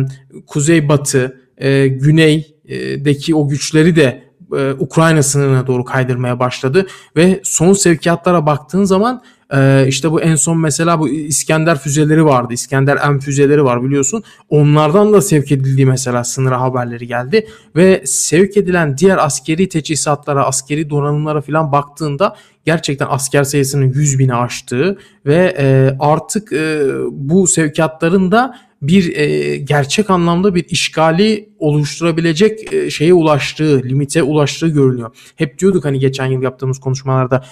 [0.48, 1.88] kuzey batı, e,
[2.66, 4.24] güneydeki o güçleri de
[4.58, 9.22] e, Ukrayna sınırına doğru kaydırmaya başladı ve son sevkiyatlara baktığın zaman
[9.54, 12.54] ee, işte bu en son mesela bu İskender füzeleri vardı.
[12.54, 14.24] İskender M füzeleri var biliyorsun.
[14.50, 17.48] Onlardan da sevk edildiği mesela sınıra haberleri geldi.
[17.76, 22.36] Ve sevk edilen diğer askeri teçhizatlara, askeri donanımlara falan baktığında
[22.66, 29.58] gerçekten asker sayısının 100 bini aştığı ve e, artık e, bu sevkiyatların da bir e,
[29.58, 35.16] gerçek anlamda bir işgali oluşturabilecek e, şeye ulaştığı, limite ulaştığı görünüyor.
[35.36, 37.46] Hep diyorduk hani geçen yıl yaptığımız konuşmalarda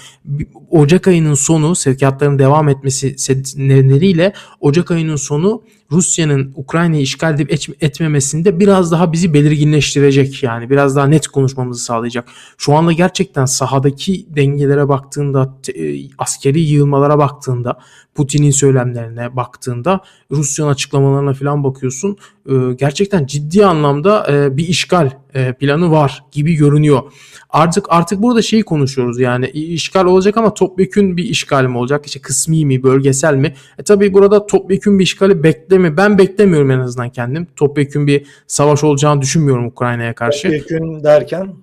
[0.70, 3.16] Ocak ayının sonu sevkiyatların devam etmesi
[3.58, 7.52] nedeniyle Ocak ayının sonu Rusya'nın Ukrayna'yı işgal edip
[7.84, 12.30] etmemesinde biraz daha bizi belirginleştirecek yani biraz daha net konuşmamızı sağlayacak.
[12.58, 17.80] Şu anda gerçekten sahadaki dengelere baktığında, e, askeri yığılmalara baktığında
[18.16, 20.00] Putin'in söylemlerine baktığında
[20.32, 22.18] Rusya'nın açıklamalarına falan bakıyorsun.
[22.50, 27.02] E, gerçekten ciddi anlamda e, bir işgal e, planı var gibi görünüyor.
[27.50, 32.06] Artık artık burada şeyi konuşuyoruz yani işgal olacak ama topyekün bir işgal mi olacak?
[32.06, 33.56] İşte kısmi mi, bölgesel mi?
[33.78, 35.98] E tabii burada topyekün bir işgali bekleme.
[35.98, 37.48] Ben beklemiyorum en azından kendim.
[37.56, 40.44] Topyekün bir savaş olacağını düşünmüyorum Ukrayna'ya karşı.
[40.44, 41.54] Topyekün derken?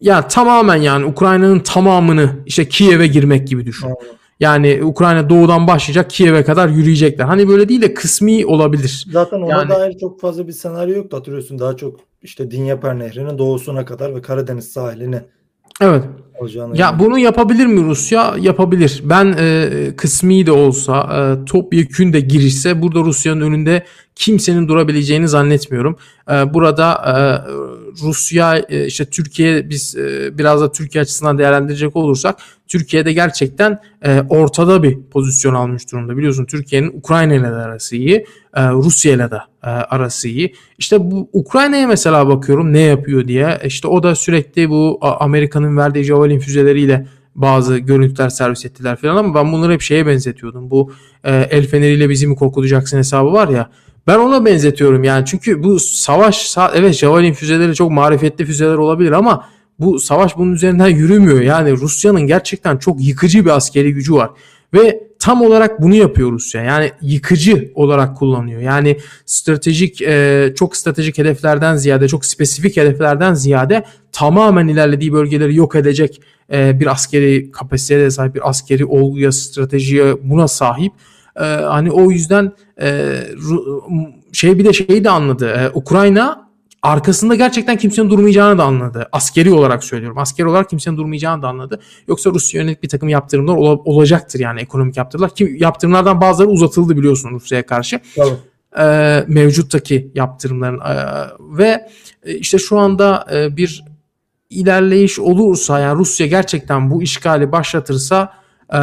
[0.00, 3.86] Ya tamamen yani Ukrayna'nın tamamını işte Kiev'e girmek gibi düşün.
[3.86, 4.21] Hmm.
[4.42, 7.24] Yani Ukrayna doğudan başlayacak Kiev'e kadar yürüyecekler.
[7.24, 9.06] Hani böyle değil de kısmi olabilir.
[9.12, 11.58] Zaten ona yani, dair çok fazla bir senaryo yok hatırlıyorsun.
[11.58, 15.24] Daha çok işte Dinyeper Nehri'nin doğusuna kadar ve Karadeniz sahiline
[15.80, 16.04] Evet.
[16.54, 16.98] Ya yani.
[16.98, 18.34] bunu yapabilir mi Rusya?
[18.40, 19.00] Yapabilir.
[19.04, 23.84] Ben e, kısmi de olsa e, topyekün de girişse burada Rusya'nın önünde
[24.14, 25.96] kimsenin durabileceğini zannetmiyorum.
[26.30, 27.14] E, burada e,
[28.02, 32.36] Rusya e, işte Türkiye biz e, biraz da Türkiye açısından değerlendirecek olursak
[32.72, 36.16] Türkiye'de gerçekten e, ortada bir pozisyon almış durumda.
[36.16, 40.54] Biliyorsun Türkiye'nin Ukrayna ile de arası iyi, e, Rusya ile de e, arası iyi.
[40.78, 43.58] İşte bu Ukrayna'ya mesela bakıyorum ne yapıyor diye.
[43.64, 49.34] İşte o da sürekli bu Amerika'nın verdiği Javelin füzeleriyle bazı görüntüler servis ettiler falan ama
[49.34, 50.70] ben bunları hep şeye benzetiyordum.
[50.70, 50.92] Bu
[51.24, 53.70] e, el feneriyle bizi mi korkutacaksın hesabı var ya.
[54.06, 59.44] Ben ona benzetiyorum yani çünkü bu savaş evet Javelin füzeleri çok marifetli füzeler olabilir ama
[59.78, 61.40] bu savaş bunun üzerinden yürümüyor.
[61.40, 64.30] Yani Rusya'nın gerçekten çok yıkıcı bir askeri gücü var.
[64.74, 66.62] Ve tam olarak bunu yapıyor Rusya.
[66.62, 68.60] Yani yıkıcı olarak kullanıyor.
[68.60, 75.74] Yani stratejik e, çok stratejik hedeflerden ziyade çok spesifik hedeflerden ziyade tamamen ilerlediği bölgeleri yok
[75.74, 76.20] edecek
[76.52, 80.92] e, bir askeri kapasiteye sahip bir askeri olguya stratejiye buna sahip.
[81.36, 82.52] E, hani o yüzden
[84.32, 85.72] şey bir de şeyi de anladı.
[85.74, 86.51] Ukrayna
[86.82, 89.08] arkasında gerçekten kimsenin durmayacağını da anladı.
[89.12, 90.18] Askeri olarak söylüyorum.
[90.18, 91.80] Askeri olarak kimsenin durmayacağını da anladı.
[92.08, 95.34] Yoksa Rusya yönelik bir takım yaptırımlar ol- olacaktır yani ekonomik yaptırımlar.
[95.34, 98.00] Ki yaptırımlardan bazıları uzatıldı biliyorsun Rusya'ya karşı.
[98.16, 98.34] Tabii.
[98.78, 100.94] Ee, mevcuttaki yaptırımların ee,
[101.58, 101.88] ve
[102.24, 103.84] işte şu anda e, bir
[104.50, 108.32] ilerleyiş olursa yani Rusya gerçekten bu işgali başlatırsa
[108.74, 108.78] e,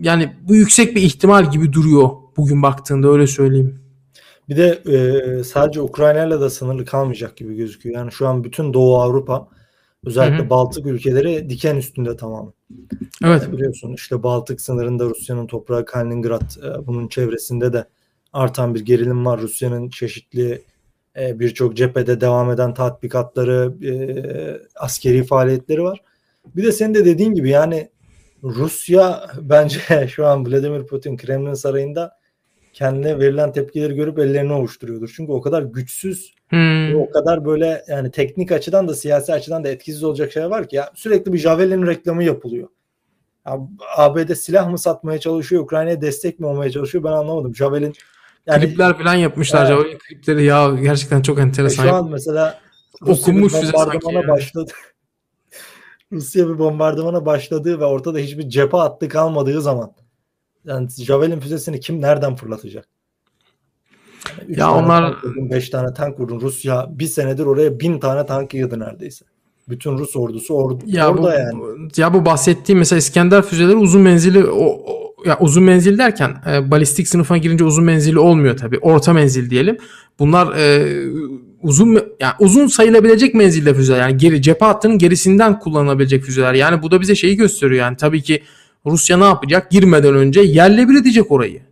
[0.00, 3.85] yani bu yüksek bir ihtimal gibi duruyor bugün baktığında öyle söyleyeyim.
[4.48, 7.96] Bir de e, sadece Ukrayna ile de sınırlı kalmayacak gibi gözüküyor.
[7.96, 9.48] Yani şu an bütün Doğu Avrupa
[10.04, 10.50] özellikle Hı-hı.
[10.50, 12.52] Baltık ülkeleri diken üstünde tamam.
[13.24, 13.42] Evet.
[13.42, 17.84] Yani biliyorsun işte Baltık sınırında Rusya'nın toprağı Kaliningrad e, bunun çevresinde de
[18.32, 19.40] artan bir gerilim var.
[19.40, 20.62] Rusya'nın çeşitli
[21.18, 23.92] e, birçok cephede devam eden tatbikatları, e,
[24.76, 26.02] askeri faaliyetleri var.
[26.56, 27.90] Bir de senin de dediğin gibi yani
[28.42, 32.18] Rusya bence şu an Vladimir Putin Kremlin sarayında
[32.76, 35.12] kendine verilen tepkileri görüp ellerini ovuşturuyordur.
[35.16, 37.00] Çünkü o kadar güçsüz hmm.
[37.00, 40.76] o kadar böyle yani teknik açıdan da siyasi açıdan da etkisiz olacak şeyler var ki
[40.76, 42.68] ya sürekli bir Javelin reklamı yapılıyor.
[43.46, 43.58] Ya,
[43.96, 47.54] ABD silah mı satmaya çalışıyor, Ukrayna'ya destek mi olmaya çalışıyor ben anlamadım.
[47.54, 47.94] Javelin
[48.46, 49.68] yani, klipler falan yapmışlar evet.
[49.68, 51.86] Javelin klipleri ya gerçekten çok enteresan.
[51.86, 52.60] E şu an mesela
[53.06, 54.72] okunmuş bir bombardımana başladı.
[56.12, 59.92] Rusya bir bombardımana başladığı ve ortada hiçbir cephe hattı kalmadığı zaman
[60.66, 62.88] yani Javelin füzesini kim nereden fırlatacak?
[64.48, 66.40] Yani ya onlar 5 tane tank vurdun.
[66.40, 69.24] Rusya bir senedir oraya bin tane tank yığdı neredeyse.
[69.68, 71.88] Bütün Rus ordusu or ya orada bu, yani.
[71.96, 76.70] Ya bu bahsettiğim mesela İskender füzeleri uzun menzili o, o ya uzun menzil derken e,
[76.70, 78.78] balistik sınıfına girince uzun menzili olmuyor tabii.
[78.78, 79.78] Orta menzil diyelim.
[80.18, 80.86] Bunlar e,
[81.62, 84.00] uzun yani uzun sayılabilecek menzilde füzeler.
[84.00, 86.54] Yani geri cephe hattının gerisinden kullanılabilecek füzeler.
[86.54, 88.42] Yani bu da bize şeyi gösteriyor yani tabii ki
[88.86, 89.70] Rusya ne yapacak?
[89.70, 91.62] Girmeden önce yerle bir edecek orayı.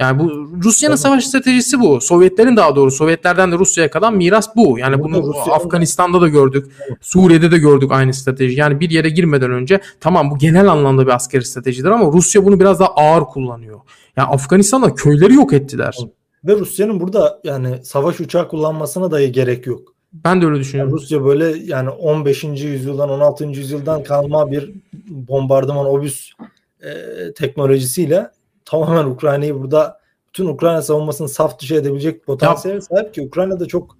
[0.00, 0.30] Yani bu
[0.64, 2.00] Rusya'nın savaş stratejisi bu.
[2.00, 4.78] Sovyetlerin daha doğru Sovyetlerden de Rusya'ya kalan miras bu.
[4.78, 6.66] Yani bunu Rusya Afganistan'da da gördük.
[7.00, 8.60] Suriye'de de gördük aynı strateji.
[8.60, 12.60] Yani bir yere girmeden önce tamam bu genel anlamda bir askeri stratejidir ama Rusya bunu
[12.60, 13.80] biraz daha ağır kullanıyor.
[14.16, 15.96] Yani Afganistan'da köyleri yok ettiler.
[16.44, 19.94] Ve Rusya'nın burada yani savaş uçağı kullanmasına dahi gerek yok.
[20.12, 20.90] Ben de öyle düşünüyorum.
[20.90, 22.44] Yani Rusya böyle yani 15.
[22.44, 23.44] yüzyıldan 16.
[23.44, 24.70] yüzyıldan kalma bir
[25.08, 26.32] bombardıman obüs
[26.80, 26.92] e,
[27.32, 28.30] teknolojisiyle
[28.64, 33.96] tamamen Ukrayna'yı burada bütün Ukrayna savunmasını saf dışı edebilecek potansiyel sahip ki Ukrayna'da çok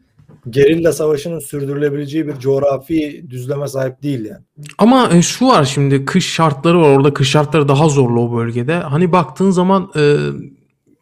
[0.51, 4.45] gerilla savaşının sürdürülebileceği bir coğrafi düzleme sahip değil yani.
[4.79, 8.75] Ama e, şu var şimdi kış şartları var orada kış şartları daha zorlu o bölgede.
[8.75, 10.17] Hani baktığın zaman e,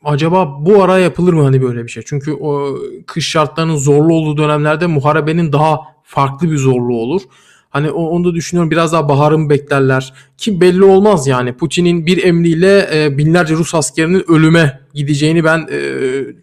[0.07, 2.03] acaba bu ara yapılır mı hani böyle bir şey?
[2.07, 7.23] Çünkü o kış şartlarının zorlu olduğu dönemlerde muharebenin daha farklı bir zorluğu olur.
[7.71, 12.89] Hani onu da düşünüyorum biraz daha baharın beklerler ki belli olmaz yani Putin'in bir emriyle
[12.95, 15.79] e, binlerce Rus askerinin ölüme gideceğini ben e,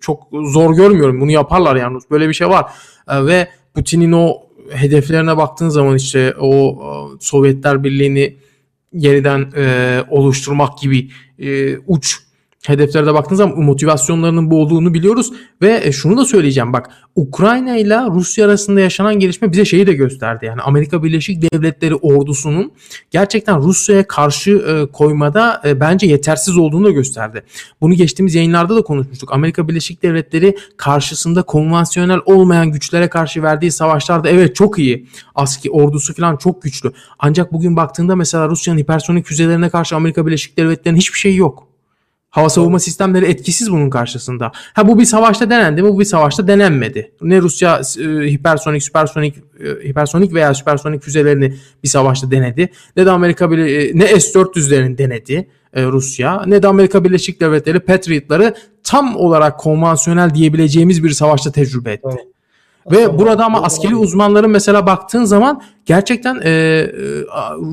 [0.01, 1.21] çok zor görmüyorum.
[1.21, 2.65] Bunu yaparlar yani böyle bir şey var
[3.07, 4.37] e, ve Putin'in o
[4.71, 6.79] hedeflerine baktığın zaman işte o
[7.19, 8.37] Sovyetler Birliği'ni
[8.93, 9.51] yeniden
[10.09, 11.09] oluşturmak gibi
[11.87, 12.19] uç
[12.67, 17.99] hedeflere baktığınız zaman motivasyonlarının bu olduğunu biliyoruz ve e, şunu da söyleyeceğim bak Ukrayna ile
[18.09, 20.45] Rusya arasında yaşanan gelişme bize şeyi de gösterdi.
[20.45, 22.71] Yani Amerika Birleşik Devletleri ordusunun
[23.11, 27.43] gerçekten Rusya'ya karşı e, koymada e, bence yetersiz olduğunu da gösterdi.
[27.81, 29.33] Bunu geçtiğimiz yayınlarda da konuşmuştuk.
[29.33, 35.07] Amerika Birleşik Devletleri karşısında konvansiyonel olmayan güçlere karşı verdiği savaşlarda evet çok iyi.
[35.35, 36.91] Aski ordusu falan çok güçlü.
[37.19, 41.72] Ancak bugün baktığında mesela Rusya'nın hipersonik füzelerine karşı Amerika Birleşik Devletleri'nin hiçbir şeyi yok.
[42.33, 44.51] Hava savunma sistemleri etkisiz bunun karşısında.
[44.73, 45.89] Ha bu bir savaşta denendi mi?
[45.89, 47.11] Bu bir savaşta denenmedi.
[47.21, 52.69] Ne Rusya e, hipersonik, süpersonik, e, hipersonik veya süpersonik füzelerini bir savaşta denedi.
[52.97, 56.43] Ne de Amerika e, ne S-400'lerini denedi e, Rusya.
[56.45, 62.07] Ne de Amerika Birleşik Devletleri Patriot'ları tam olarak konvansiyonel diyebileceğimiz bir savaşta tecrübe etti.
[62.11, 62.32] Evet.
[62.91, 66.89] Ve burada ama askeri uzmanların mesela baktığın zaman gerçekten e, e,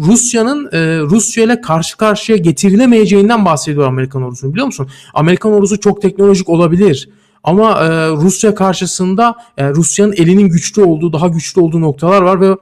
[0.07, 4.89] Rusya'nın e, Rusya ile karşı karşıya getirilemeyeceğinden bahsediyor Amerikan ordusu biliyor musun?
[5.15, 7.09] Amerikan ordusu çok teknolojik olabilir.
[7.45, 12.57] Ama e, Rusya karşısında e, Rusya'nın elinin güçlü olduğu, daha güçlü olduğu noktalar var ve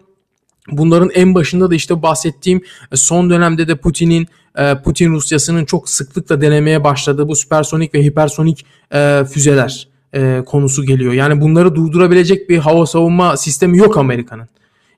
[0.71, 4.29] bunların en başında da işte bahsettiğim e, son dönemde de Putin'in
[4.59, 8.67] e, Putin Rusyası'nın çok sıklıkla denemeye başladığı bu süpersonik ve hipersonik
[9.33, 11.13] füzeler e, konusu geliyor.
[11.13, 14.49] Yani bunları durdurabilecek bir hava savunma sistemi yok Amerika'nın.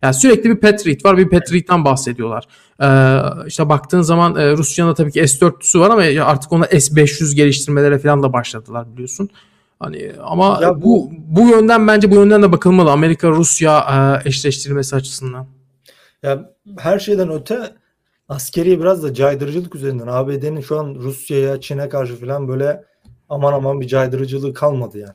[0.02, 2.44] Yani sürekli bir Patriot var, bir Patriot'tan bahsediyorlar.
[2.82, 7.34] Ee, işte baktığın zaman e, Rusya'nın da tabii ki S-400'ü var ama artık ona S-500
[7.34, 9.28] geliştirmelere falan da başladılar biliyorsun.
[9.80, 13.78] Hani ama ya bu, bu bu yönden bence bu yönden de bakılmalı Amerika Rusya
[14.24, 15.46] e, eşleştirmesi açısından.
[16.22, 17.60] Ya her şeyden öte
[18.28, 22.84] askeri biraz da caydırıcılık üzerinden ABD'nin şu an Rusya'ya, Çin'e karşı falan böyle
[23.30, 25.14] aman aman bir caydırıcılığı kalmadı yani.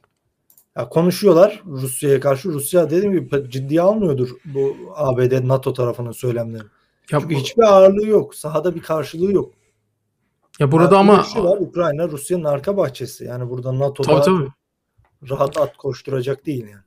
[0.77, 2.49] Ya konuşuyorlar Rusya'ya karşı.
[2.49, 6.67] Rusya dediğim gibi ciddiye almıyordur bu ABD NATO tarafının söylemlerini.
[7.11, 7.39] Ya Çünkü bu...
[7.39, 8.35] hiçbir ağırlığı yok.
[8.35, 9.53] Sahada bir karşılığı yok.
[10.59, 13.25] Ya burada yani ama var, Ukrayna Rusya'nın arka bahçesi.
[13.25, 14.49] Yani burada NATO'da tabii, tabii.
[15.29, 16.83] rahat at koşturacak değil yani.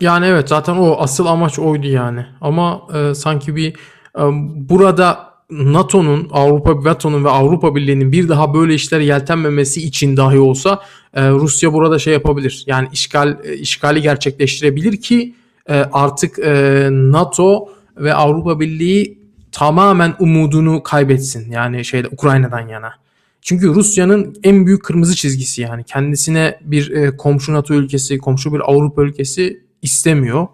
[0.00, 2.26] Yani evet zaten o asıl amaç oydu yani.
[2.40, 3.76] Ama e, sanki bir
[4.18, 4.22] e,
[4.68, 10.80] burada NATO'nun, Avrupa NATO'nun ve Avrupa Birliği'nin bir daha böyle işlere yeltenmemesi için dahi olsa
[11.14, 12.64] e, Rusya burada şey yapabilir.
[12.66, 15.34] Yani işgal e, işgali gerçekleştirebilir ki
[15.68, 19.18] e, artık e, NATO ve Avrupa Birliği
[19.52, 21.50] tamamen umudunu kaybetsin.
[21.50, 22.92] Yani şeyde Ukrayna'dan yana.
[23.40, 28.60] Çünkü Rusya'nın en büyük kırmızı çizgisi yani kendisine bir e, komşu NATO ülkesi, komşu bir
[28.60, 30.46] Avrupa ülkesi istemiyor.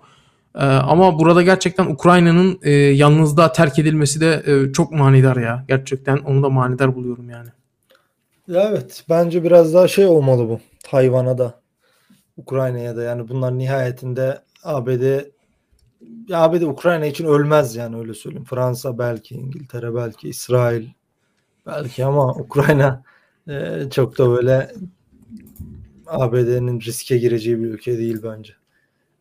[0.54, 5.64] Ee, ama burada gerçekten Ukrayna'nın e, yalnızlığa terk edilmesi de e, çok manidar ya.
[5.68, 7.48] Gerçekten onu da manidar buluyorum yani.
[8.48, 10.60] Ya evet bence biraz daha şey olmalı bu.
[10.82, 11.60] Tayvan'a da
[12.36, 15.20] Ukrayna'ya da yani bunlar nihayetinde ABD
[16.32, 18.44] ABD Ukrayna için ölmez yani öyle söyleyeyim.
[18.44, 20.88] Fransa belki, İngiltere belki, İsrail
[21.66, 23.02] belki ama Ukrayna
[23.48, 24.72] e, çok da böyle
[26.06, 28.52] ABD'nin riske gireceği bir ülke değil bence.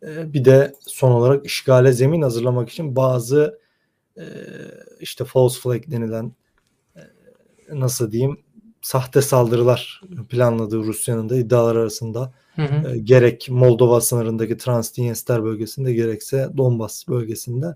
[0.04, 3.60] Ee, bir de son olarak işgale zemin hazırlamak için bazı
[4.18, 4.24] e,
[5.00, 6.32] işte false flag denilen
[6.96, 7.02] e,
[7.72, 8.40] nasıl diyeyim
[8.82, 12.90] sahte saldırılar planladığı Rusya'nın da iddialar arasında hı hı.
[12.90, 17.76] E, gerek Moldova sınırındaki Transdniester bölgesinde gerekse Donbas bölgesinde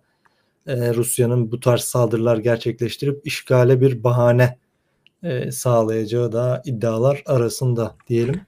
[0.68, 4.58] Rusya'nın bu tarz saldırılar gerçekleştirip işgale bir bahane
[5.52, 8.42] sağlayacağı da iddialar arasında diyelim.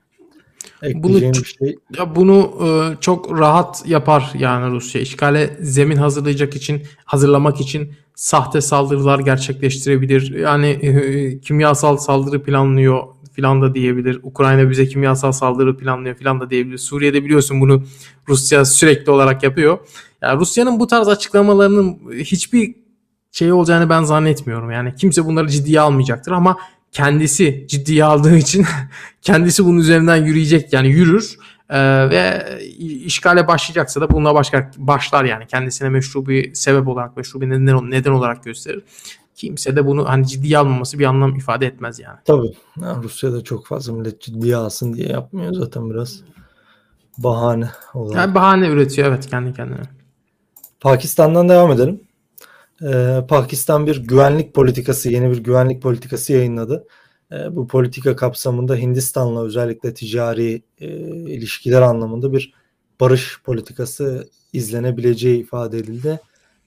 [0.93, 1.75] Bunu şey.
[1.97, 5.01] ya bunu e, çok rahat yapar yani Rusya.
[5.01, 10.39] İşgale zemin hazırlayacak için, hazırlamak için sahte saldırılar gerçekleştirebilir.
[10.39, 13.03] Yani e, kimyasal saldırı planlıyor
[13.33, 14.19] filan da diyebilir.
[14.23, 16.77] Ukrayna bize kimyasal saldırı planlıyor filan da diyebilir.
[16.77, 17.83] Suriye'de biliyorsun bunu
[18.27, 19.79] Rusya sürekli olarak yapıyor.
[20.21, 22.75] Yani Rusya'nın bu tarz açıklamalarının hiçbir
[23.31, 24.71] şey olacağını ben zannetmiyorum.
[24.71, 26.57] Yani kimse bunları ciddiye almayacaktır ama
[26.95, 28.65] kendisi ciddiye aldığı için
[29.21, 31.37] kendisi bunun üzerinden yürüyecek yani yürür
[31.69, 32.43] ee, ve
[32.79, 37.91] işgale başlayacaksa da bununla başka başlar yani kendisine meşru bir sebep olarak meşru bir neden,
[37.91, 38.83] neden olarak gösterir.
[39.35, 42.17] Kimse de bunu hani ciddiye almaması bir anlam ifade etmez yani.
[42.25, 42.53] Tabii.
[42.81, 46.21] Yani Rusya'da çok fazla millet ciddiye alsın diye yapmıyor zaten biraz
[47.17, 48.17] bahane olarak.
[48.17, 49.81] Yani bahane üretiyor evet kendi kendine.
[50.79, 51.99] Pakistan'dan devam edelim
[52.81, 56.87] e, Pakistan bir güvenlik politikası, yeni bir güvenlik politikası yayınladı.
[57.31, 62.53] E, bu politika kapsamında Hindistan'la özellikle ticari e, ilişkiler anlamında bir
[62.99, 66.19] barış politikası izlenebileceği ifade edildi.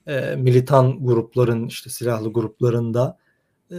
[0.07, 3.19] E, militan grupların işte silahlı gruplarında
[3.71, 3.79] e,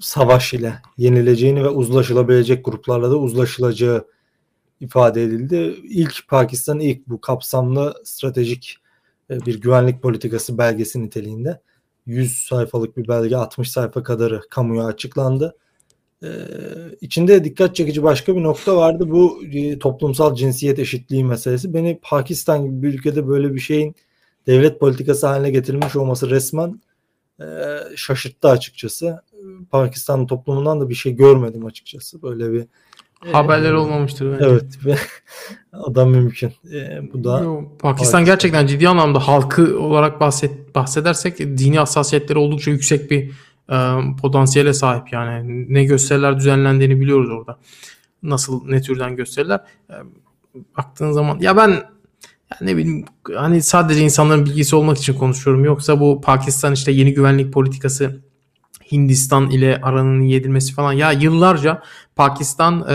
[0.00, 4.08] savaş ile yenileceğini ve uzlaşılabilecek gruplarla da uzlaşılacağı
[4.80, 5.76] ifade edildi.
[5.84, 8.83] İlk Pakistan ilk bu kapsamlı stratejik e,
[9.30, 11.60] bir güvenlik politikası belgesi niteliğinde
[12.06, 15.56] 100 sayfalık bir belge 60 sayfa kadarı kamuya açıklandı.
[16.22, 16.28] Ee,
[17.00, 19.10] içinde dikkat çekici başka bir nokta vardı.
[19.10, 21.74] Bu e, toplumsal cinsiyet eşitliği meselesi.
[21.74, 23.94] Beni Pakistan gibi bir ülkede böyle bir şeyin
[24.46, 26.80] devlet politikası haline getirilmiş olması resmen
[27.40, 27.44] e,
[27.96, 29.22] şaşırttı açıkçası.
[29.70, 32.22] Pakistan toplumundan da bir şey görmedim açıkçası.
[32.22, 32.66] Böyle bir
[33.32, 34.44] Haberler e, olmamıştır bence.
[34.44, 34.98] Evet.
[35.72, 36.52] Adam mümkün.
[36.72, 42.70] E, bu da Yo, Pakistan gerçekten ciddi anlamda halkı olarak bahset, bahsedersek dini hassasiyetleri oldukça
[42.70, 43.30] yüksek bir
[43.70, 43.76] e,
[44.22, 45.66] potansiyele sahip yani.
[45.74, 47.58] Ne gösteriler düzenlendiğini biliyoruz orada.
[48.22, 49.60] Nasıl ne türden gösteriler.
[49.90, 49.94] E,
[50.76, 51.70] baktığın zaman ya ben
[52.50, 53.04] ya ne bileyim
[53.34, 55.64] hani sadece insanların bilgisi olmak için konuşuyorum.
[55.64, 58.20] Yoksa bu Pakistan işte yeni güvenlik politikası
[58.92, 61.82] Hindistan ile aranın yedilmesi falan ya yıllarca
[62.16, 62.94] Pakistan e,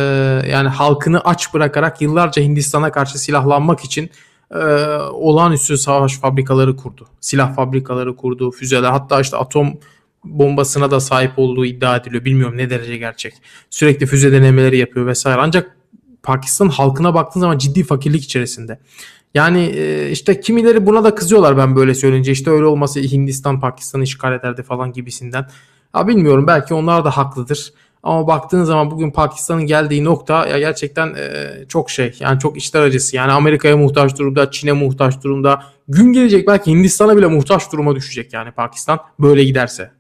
[0.49, 4.09] yani halkını aç bırakarak yıllarca Hindistan'a karşı silahlanmak için
[4.51, 4.57] e,
[5.11, 7.07] olağanüstü savaş fabrikaları kurdu.
[7.21, 9.73] Silah fabrikaları kurdu, füzeler hatta işte atom
[10.23, 12.25] bombasına da sahip olduğu iddia ediliyor.
[12.25, 13.33] Bilmiyorum ne derece gerçek.
[13.69, 15.41] Sürekli füze denemeleri yapıyor vesaire.
[15.41, 15.77] Ancak
[16.23, 18.79] Pakistan halkına baktığın zaman ciddi fakirlik içerisinde.
[19.33, 22.31] Yani e, işte kimileri buna da kızıyorlar ben böyle söyleyince.
[22.31, 25.47] İşte öyle olması Hindistan Pakistan'ı işgal ederdi falan gibisinden.
[25.95, 27.73] Ya bilmiyorum belki onlar da haklıdır.
[28.03, 32.17] Ama baktığın zaman bugün Pakistan'ın geldiği nokta ya gerçekten e, çok şey.
[32.19, 33.15] Yani çok içler acısı.
[33.15, 35.63] Yani Amerika'ya muhtaç durumda, Çin'e muhtaç durumda.
[35.87, 39.91] Gün gelecek belki Hindistan'a bile muhtaç duruma düşecek yani Pakistan böyle giderse.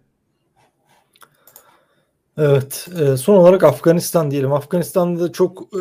[2.37, 2.87] Evet.
[3.17, 4.53] Son olarak Afganistan diyelim.
[4.53, 5.77] Afganistan'da da çok e,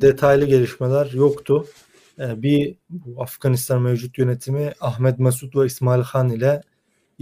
[0.00, 1.66] detaylı gelişmeler yoktu.
[2.18, 2.74] E, bir
[3.18, 6.62] Afganistan mevcut yönetimi Ahmet Mesut ve İsmail Han ile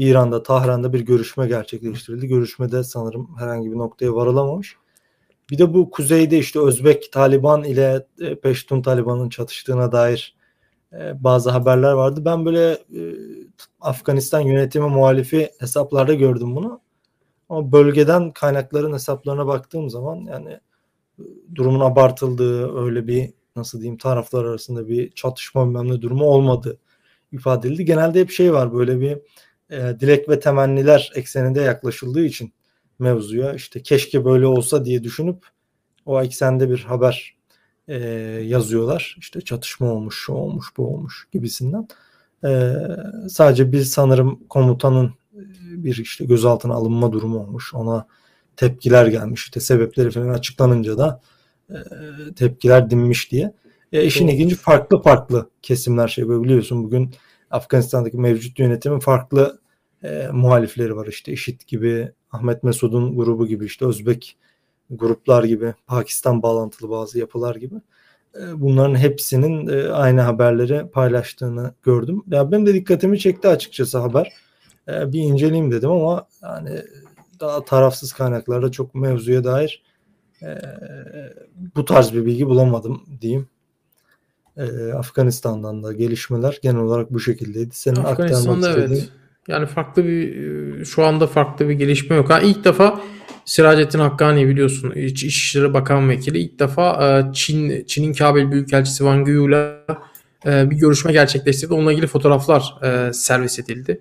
[0.00, 2.26] İran'da, Tahran'da bir görüşme gerçekleştirildi.
[2.26, 4.76] Görüşmede sanırım herhangi bir noktaya varılamamış.
[5.50, 10.36] Bir de bu kuzeyde işte Özbek Taliban ile e, Peştun Taliban'ın çatıştığına dair
[10.92, 12.24] e, bazı haberler vardı.
[12.24, 13.00] Ben böyle e,
[13.80, 16.80] Afganistan yönetimi muhalifi hesaplarda gördüm bunu.
[17.48, 20.60] Ama bölgeden kaynakların hesaplarına baktığım zaman yani
[21.54, 26.78] durumun abartıldığı öyle bir nasıl diyeyim taraflar arasında bir çatışma bilmem ne durumu olmadı
[27.32, 27.84] ifade edildi.
[27.84, 29.18] Genelde hep şey var böyle bir
[29.70, 32.52] e, dilek ve temenniler ekseninde yaklaşıldığı için
[32.98, 35.46] mevzuya işte keşke böyle olsa diye düşünüp
[36.06, 37.36] o eksende bir haber
[37.88, 37.96] e,
[38.44, 39.16] yazıyorlar.
[39.18, 41.88] İşte çatışma olmuş, şu olmuş, bu olmuş gibisinden.
[42.44, 42.74] E,
[43.28, 45.40] sadece bir sanırım komutanın e,
[45.84, 47.74] bir işte gözaltına alınma durumu olmuş.
[47.74, 48.06] Ona
[48.56, 49.44] tepkiler gelmiş.
[49.44, 51.20] İşte sebepleri falan açıklanınca da
[51.70, 51.76] e,
[52.36, 53.52] tepkiler dinmiş diye.
[53.92, 57.14] E, işin ilginci farklı farklı kesimler şey biliyorsun bugün
[57.50, 59.60] Afganistan'daki mevcut yönetimin farklı
[60.02, 64.36] e, muhalifleri var işte IŞİD gibi Ahmet Mesud'un grubu gibi işte Özbek
[64.90, 67.74] gruplar gibi Pakistan bağlantılı bazı yapılar gibi
[68.34, 72.22] e, bunların hepsinin e, aynı haberleri paylaştığını gördüm.
[72.30, 74.32] Ya benim de dikkatimi çekti açıkçası haber.
[74.88, 76.70] E, bir inceleyeyim dedim ama yani
[77.40, 79.82] daha tarafsız kaynaklarda çok mevzuya dair
[80.42, 80.58] e,
[81.76, 83.48] bu tarz bir bilgi bulamadım diyeyim.
[84.60, 87.74] E, Afganistan'dan da gelişmeler genel olarak bu şekildeydi.
[87.74, 89.08] Senin Afganistan'da evet.
[89.48, 92.30] Yani farklı bir şu anda farklı bir gelişme yok.
[92.30, 93.00] Ha, ilk defa
[93.44, 99.28] Siracettin Hakkani biliyorsun İç, İçişleri Bakan Vekili ilk defa e, Çin Çin'in Kabil Büyükelçisi Wang
[99.28, 99.84] Yu'yla
[100.46, 101.74] e, bir görüşme gerçekleştirdi.
[101.74, 104.00] Onunla ilgili fotoğraflar e, servis edildi.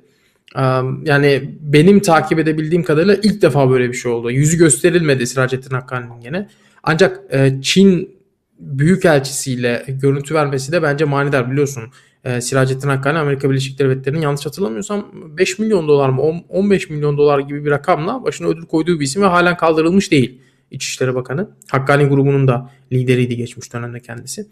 [1.04, 4.32] Yani benim takip edebildiğim kadarıyla ilk defa böyle bir şey oldu.
[4.32, 6.48] Yüzü gösterilmedi Siracettin Hakkani'nin gene.
[6.84, 7.20] Ancak
[7.62, 8.19] Çin
[8.60, 11.84] Büyükelçisiyle görüntü vermesi de bence manidar biliyorsun
[12.24, 17.18] e, Siracettin Hakkani Amerika Birleşik Devletleri'nin yanlış hatırlamıyorsam 5 milyon dolar mı 10, 15 milyon
[17.18, 20.42] dolar gibi bir rakamla başına ödül koyduğu bir isim ve halen kaldırılmış değil
[20.72, 21.50] İçişleri Bakanı.
[21.72, 24.48] Hakkani grubunun da lideriydi geçmiş dönemde kendisi.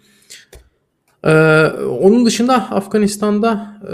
[1.24, 1.32] Ee,
[2.02, 3.94] onun dışında Afganistan'da e,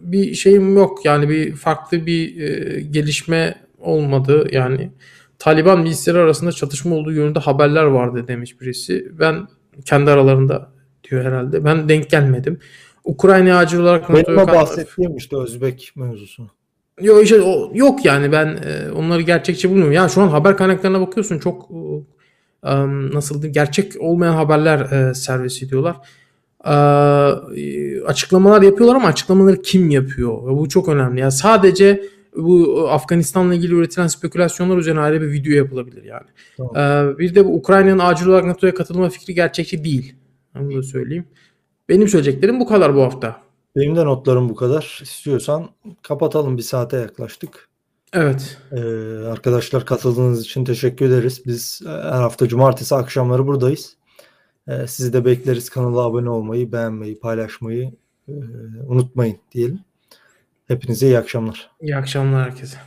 [0.00, 1.04] bir şeyim yok.
[1.04, 4.48] Yani bir farklı bir e, gelişme olmadı.
[4.52, 4.92] Yani
[5.42, 9.08] Taliban milisleri arasında çatışma olduğu yönünde haberler vardı demiş birisi.
[9.18, 9.48] Ben
[9.84, 10.72] kendi aralarında
[11.04, 11.64] diyor herhalde.
[11.64, 12.58] Ben denk gelmedim.
[13.04, 16.50] Ukrayna acil olarak Benim bahsettiğim işte Özbek mevzusu.
[17.00, 19.92] Yok işte o, yok yani ben e, onları gerçekçi bulmuyorum.
[19.92, 21.70] Ya şu an haber kaynaklarına bakıyorsun çok
[22.64, 22.72] e,
[23.14, 25.96] nasıl diyeyim gerçek olmayan haberler e, servis ediyorlar.
[26.66, 26.74] E,
[28.04, 30.58] açıklamalar yapıyorlar ama açıklamaları kim yapıyor?
[30.58, 31.20] Bu çok önemli.
[31.20, 32.02] Ya sadece
[32.36, 36.26] bu Afganistan'la ilgili üretilen spekülasyonlar üzerine ayrı bir video yapılabilir yani.
[36.56, 36.76] Tamam.
[36.76, 40.14] Ee, bir de bu Ukrayna'nın acil olarak NATO'ya katılma fikri gerçekçi değil.
[40.60, 41.26] Onu da söyleyeyim.
[41.88, 43.42] Benim söyleyeceklerim bu kadar bu hafta.
[43.76, 45.00] Benim de notlarım bu kadar.
[45.02, 45.68] İstiyorsan
[46.02, 47.68] kapatalım bir saate yaklaştık.
[48.12, 48.58] Evet.
[48.72, 48.80] Ee,
[49.26, 51.42] arkadaşlar katıldığınız için teşekkür ederiz.
[51.46, 53.96] Biz e, her hafta cumartesi akşamları buradayız.
[54.68, 55.70] Ee, sizi de bekleriz.
[55.70, 57.92] Kanala abone olmayı, beğenmeyi, paylaşmayı
[58.28, 58.32] e,
[58.86, 59.80] unutmayın diyelim.
[60.72, 61.70] Hepinize iyi akşamlar.
[61.80, 62.78] İyi akşamlar herkese.